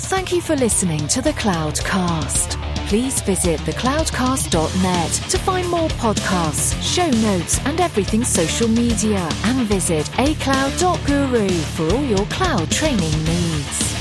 Thank 0.00 0.32
you 0.32 0.42
for 0.42 0.54
listening 0.54 1.08
to 1.08 1.22
the 1.22 1.32
Cloudcast 1.32 2.69
please 2.90 3.20
visit 3.20 3.60
thecloudcast.net 3.60 5.12
to 5.30 5.38
find 5.38 5.68
more 5.68 5.88
podcasts, 5.90 6.74
show 6.82 7.08
notes, 7.22 7.60
and 7.64 7.80
everything 7.80 8.24
social 8.24 8.66
media. 8.66 9.28
And 9.44 9.60
visit 9.68 10.06
acloud.guru 10.18 11.48
for 11.48 11.94
all 11.94 12.04
your 12.04 12.26
cloud 12.26 12.68
training 12.68 13.12
needs. 13.22 13.99